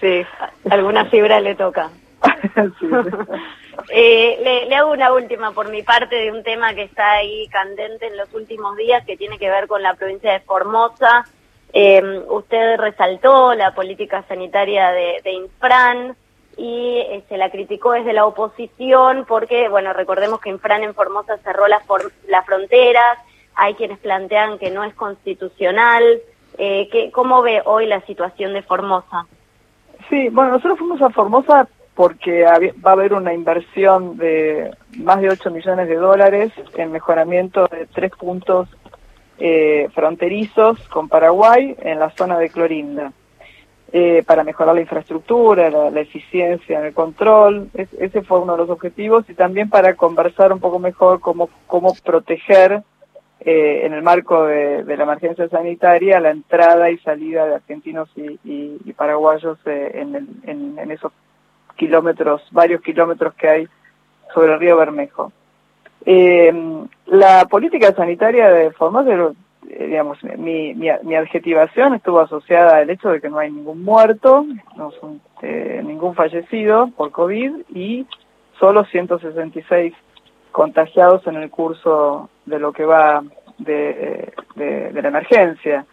Sí, 0.00 0.24
alguna 0.70 1.04
fibra 1.06 1.40
le 1.40 1.54
toca. 1.54 1.90
eh, 3.90 4.66
le, 4.68 4.74
hago 4.74 4.92
una 4.92 5.12
última 5.12 5.50
por 5.52 5.68
mi 5.68 5.82
parte 5.82 6.16
de 6.16 6.32
un 6.32 6.42
tema 6.42 6.72
que 6.74 6.84
está 6.84 7.12
ahí 7.12 7.46
candente 7.48 8.06
en 8.06 8.16
los 8.16 8.32
últimos 8.32 8.76
días 8.76 9.04
que 9.04 9.18
tiene 9.18 9.38
que 9.38 9.50
ver 9.50 9.66
con 9.66 9.82
la 9.82 9.94
provincia 9.94 10.32
de 10.32 10.40
Formosa. 10.40 11.26
Eh, 11.74 12.22
usted 12.28 12.78
resaltó 12.78 13.54
la 13.54 13.74
política 13.74 14.24
sanitaria 14.26 14.90
de, 14.90 15.20
de 15.22 15.32
Infran 15.32 16.16
y 16.56 17.02
se 17.28 17.36
la 17.36 17.50
criticó 17.50 17.92
desde 17.92 18.12
la 18.12 18.26
oposición 18.26 19.24
porque, 19.26 19.68
bueno, 19.68 19.92
recordemos 19.92 20.40
que 20.40 20.50
Infran 20.50 20.82
en 20.82 20.94
Formosa 20.94 21.38
cerró 21.38 21.68
las, 21.68 21.82
las 22.28 22.46
fronteras, 22.46 23.18
hay 23.54 23.74
quienes 23.74 23.98
plantean 23.98 24.58
que 24.58 24.70
no 24.70 24.84
es 24.84 24.94
constitucional. 24.94 26.20
Eh, 26.56 26.88
que, 26.90 27.10
¿Cómo 27.10 27.42
ve 27.42 27.62
hoy 27.64 27.86
la 27.86 28.00
situación 28.02 28.52
de 28.52 28.62
Formosa? 28.62 29.26
Sí, 30.08 30.28
bueno, 30.28 30.52
nosotros 30.52 30.78
fuimos 30.78 31.02
a 31.02 31.10
Formosa 31.10 31.68
porque 31.94 32.44
va 32.44 32.90
a 32.90 32.92
haber 32.92 33.14
una 33.14 33.32
inversión 33.32 34.16
de 34.16 34.70
más 34.98 35.20
de 35.20 35.30
8 35.30 35.50
millones 35.50 35.88
de 35.88 35.96
dólares 35.96 36.52
en 36.74 36.92
mejoramiento 36.92 37.66
de 37.68 37.86
tres 37.86 38.10
puntos 38.12 38.68
eh, 39.38 39.88
fronterizos 39.94 40.78
con 40.88 41.08
Paraguay 41.08 41.74
en 41.80 41.98
la 41.98 42.10
zona 42.10 42.38
de 42.38 42.50
Clorinda. 42.50 43.12
Eh, 43.96 44.24
para 44.26 44.42
mejorar 44.42 44.74
la 44.74 44.80
infraestructura, 44.80 45.70
la, 45.70 46.00
eficiencia 46.00 46.80
en 46.80 46.86
el 46.86 46.92
control. 46.92 47.68
ese 47.74 48.22
fue 48.22 48.40
uno 48.40 48.54
de 48.54 48.58
los 48.58 48.70
objetivos 48.70 49.24
y 49.30 49.34
también 49.34 49.70
para 49.70 49.94
conversar 49.94 50.52
un 50.52 50.58
poco 50.58 50.80
mejor 50.80 51.20
cómo, 51.20 51.48
cómo 51.68 51.94
proteger 52.04 52.82
eh, 53.38 53.82
en 53.86 53.92
el 53.92 54.02
marco 54.02 54.46
de, 54.46 54.82
la 54.84 55.04
emergencia 55.04 55.48
sanitaria, 55.48 56.18
la 56.18 56.30
entrada 56.30 56.90
y 56.90 56.98
salida 56.98 57.46
de 57.46 57.54
argentinos 57.54 58.08
y, 58.16 58.92
paraguayos 58.94 59.58
eh, 59.64 59.92
en, 60.44 60.90
esos 60.90 61.12
kilómetros, 61.76 62.42
varios 62.50 62.82
kilómetros 62.82 63.32
que 63.34 63.48
hay 63.48 63.68
sobre 64.34 64.54
el 64.54 64.58
río 64.58 64.76
Bermejo. 64.76 65.30
Eh, 66.04 66.52
la 67.06 67.44
política 67.44 67.94
sanitaria 67.94 68.50
de 68.50 68.72
Formosa, 68.72 69.34
digamos, 69.78 70.22
mi, 70.38 70.74
mi, 70.74 70.88
adjetivación 70.88 71.94
estuvo 71.94 72.20
asociada 72.20 72.78
al 72.78 72.90
hecho 72.90 73.10
de 73.10 73.20
que 73.20 73.28
no 73.28 73.38
hay 73.38 73.50
ningún 73.50 73.82
muerto, 73.82 74.46
no 74.76 74.90
son, 74.92 75.20
ningún 75.42 76.14
fallecido 76.14 76.90
por 76.96 77.10
COVID 77.10 77.52
y 77.74 78.06
solo 78.58 78.84
166 78.84 79.94
contagiados 80.52 81.26
en 81.26 81.36
el 81.36 81.50
curso 81.50 82.30
de 82.46 82.58
lo 82.58 82.72
que 82.72 82.84
va 82.84 83.22
de, 83.58 84.32
la 84.56 85.08
emergencia. 85.08 85.84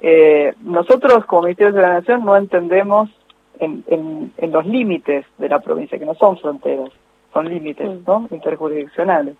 Eh, 0.00 0.54
nosotros 0.60 1.24
como 1.26 1.42
Ministerio 1.42 1.72
de 1.72 1.82
la 1.82 1.94
Nación 1.94 2.24
no 2.24 2.36
entendemos 2.36 3.10
en, 3.58 3.84
en, 3.88 4.52
los 4.52 4.66
límites 4.66 5.24
de 5.38 5.48
la 5.48 5.60
provincia, 5.60 5.98
que 5.98 6.04
no 6.04 6.14
son 6.14 6.38
fronteras, 6.38 6.90
son 7.32 7.48
límites 7.48 7.88
¿no? 8.06 8.28
interjurisdiccionales. 8.30 9.36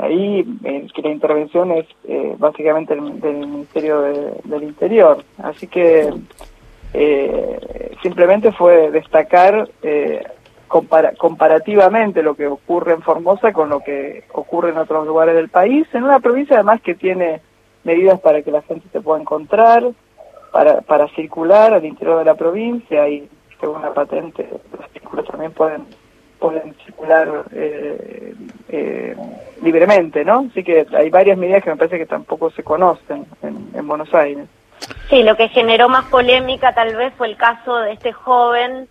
Ahí 0.00 0.44
eh, 0.64 0.86
que 0.94 1.02
la 1.02 1.10
intervención 1.10 1.72
es 1.72 1.86
eh, 2.04 2.34
básicamente 2.38 2.94
del, 2.94 3.02
Ministerio 3.34 4.00
del 4.00 4.62
Interior. 4.62 5.22
Así 5.38 5.66
que 5.66 6.10
simplemente 8.02 8.50
fue 8.52 8.90
destacar 8.90 9.68
comparativamente 11.18 12.22
lo 12.22 12.34
que 12.34 12.46
ocurre 12.46 12.94
en 12.94 13.02
Formosa 13.02 13.52
con 13.52 13.68
lo 13.68 13.80
que 13.80 14.24
ocurre 14.32 14.70
en 14.70 14.78
otros 14.78 15.06
lugares 15.06 15.34
del 15.34 15.48
país, 15.48 15.86
en 15.92 16.04
una 16.04 16.18
provincia 16.20 16.56
además 16.56 16.80
que 16.80 16.94
tiene 16.94 17.40
medidas 17.84 18.18
para 18.20 18.42
que 18.42 18.50
la 18.50 18.62
gente 18.62 18.88
se 18.92 19.00
pueda 19.00 19.20
encontrar, 19.20 19.84
para, 20.50 20.80
para 20.80 21.08
circular 21.08 21.72
al 21.74 21.84
interior 21.84 22.18
de 22.18 22.24
la 22.24 22.34
provincia 22.34 23.08
y 23.08 23.28
según 23.60 23.82
la 23.82 23.92
patente 23.92 24.48
los 24.50 24.92
vehículos 24.92 25.26
también 25.26 25.52
pueden 25.52 25.86
pueden 26.40 26.74
circular 26.84 27.44
eh, 27.52 28.34
eh, 28.68 29.16
libremente, 29.62 30.24
¿no? 30.24 30.46
Así 30.50 30.64
que 30.64 30.86
hay 30.92 31.10
varias 31.10 31.38
medidas 31.38 31.62
que 31.62 31.70
me 31.70 31.76
parece 31.76 31.98
que 31.98 32.06
tampoco 32.06 32.50
se 32.50 32.64
conocen 32.64 33.26
en, 33.42 33.70
en 33.74 33.86
Buenos 33.86 34.12
Aires. 34.14 34.46
Sí, 35.08 35.22
lo 35.22 35.36
que 35.36 35.48
generó 35.48 35.88
más 35.88 36.06
polémica 36.06 36.74
tal 36.74 36.96
vez 36.96 37.12
fue 37.16 37.28
el 37.28 37.36
caso 37.36 37.76
de 37.78 37.92
este 37.92 38.12
joven 38.12 38.88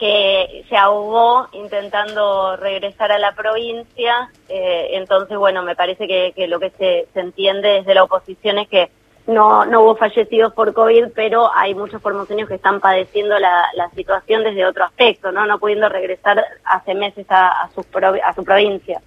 que 0.00 0.64
se 0.70 0.76
ahogó 0.78 1.48
intentando 1.52 2.56
regresar 2.56 3.12
a 3.12 3.18
la 3.18 3.34
provincia. 3.34 4.30
Eh, 4.48 4.92
entonces, 4.92 5.36
bueno, 5.36 5.62
me 5.62 5.76
parece 5.76 6.08
que, 6.08 6.46
lo 6.48 6.58
que 6.58 6.70
se, 6.70 7.06
entiende 7.14 7.68
desde 7.68 7.94
la 7.94 8.04
oposición 8.04 8.58
es 8.58 8.68
que 8.68 8.90
no, 9.26 9.64
no 9.64 9.82
hubo 9.82 9.96
fallecidos 9.96 10.52
por 10.54 10.72
COVID, 10.72 11.08
pero 11.14 11.50
hay 11.54 11.74
muchos 11.74 12.02
formoseños 12.02 12.48
que 12.48 12.56
están 12.56 12.80
padeciendo 12.80 13.38
la, 13.38 13.90
situación 13.94 14.44
desde 14.44 14.66
otro 14.66 14.84
aspecto, 14.84 15.32
¿no? 15.32 15.46
No 15.46 15.58
pudiendo 15.58 15.88
regresar 15.88 16.42
hace 16.64 16.94
meses 16.94 17.26
a, 17.28 17.68
su, 17.74 17.84
a 18.24 18.34
su 18.34 18.44
provincia. 18.44 19.00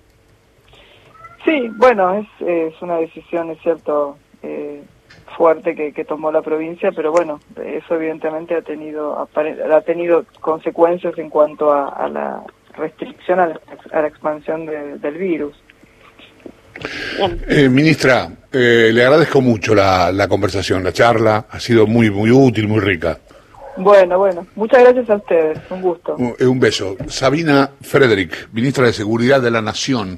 Sí, 1.46 1.70
bueno, 1.76 2.14
es, 2.14 2.28
es 2.48 2.82
una 2.82 2.98
decisión, 2.98 3.52
es 3.52 3.60
cierto, 3.62 4.18
eh, 4.42 4.84
fuerte 5.38 5.76
que, 5.76 6.06
tomó 6.06 6.32
la 6.32 6.42
provincia, 6.42 6.92
pero 6.92 7.12
bueno, 7.12 7.40
eso 7.64 7.96
evidentemente 7.96 8.56
ha 8.56 8.62
tenido 8.62 9.18
ha 9.18 9.82
tenido 9.82 10.26
consecuencias 10.40 11.18
en 11.18 11.30
cuanto 11.30 11.72
a, 11.72 12.08
la 12.10 12.44
restricción 12.76 13.40
a 13.40 13.48
la, 13.48 14.08
expansión 14.08 14.66
del 14.66 15.18
virus. 15.18 15.62
Eh, 17.48 17.70
ministra, 17.70 18.30
eh, 18.52 18.92
le 18.94 19.04
agradezco 19.04 19.42
mucho 19.42 19.74
la, 19.74 20.12
la 20.12 20.28
conversación, 20.28 20.84
la 20.84 20.92
charla, 20.92 21.46
ha 21.50 21.60
sido 21.60 21.88
muy 21.88 22.10
muy 22.10 22.32
útil, 22.32 22.68
muy 22.68 22.80
rica. 22.80 23.18
Bueno, 23.76 24.20
bueno, 24.20 24.46
muchas 24.56 24.84
gracias 24.84 25.10
a 25.10 25.16
ustedes, 25.16 25.58
un 25.72 25.82
gusto. 25.82 26.16
Un, 26.16 26.36
un 26.40 26.60
beso. 26.60 26.96
Sabina 27.08 27.72
Frederick, 27.82 28.50
ministra 28.54 28.86
de 28.86 28.94
Seguridad 28.94 29.42
de 29.42 29.50
la 29.50 29.62
Nación. 29.62 30.12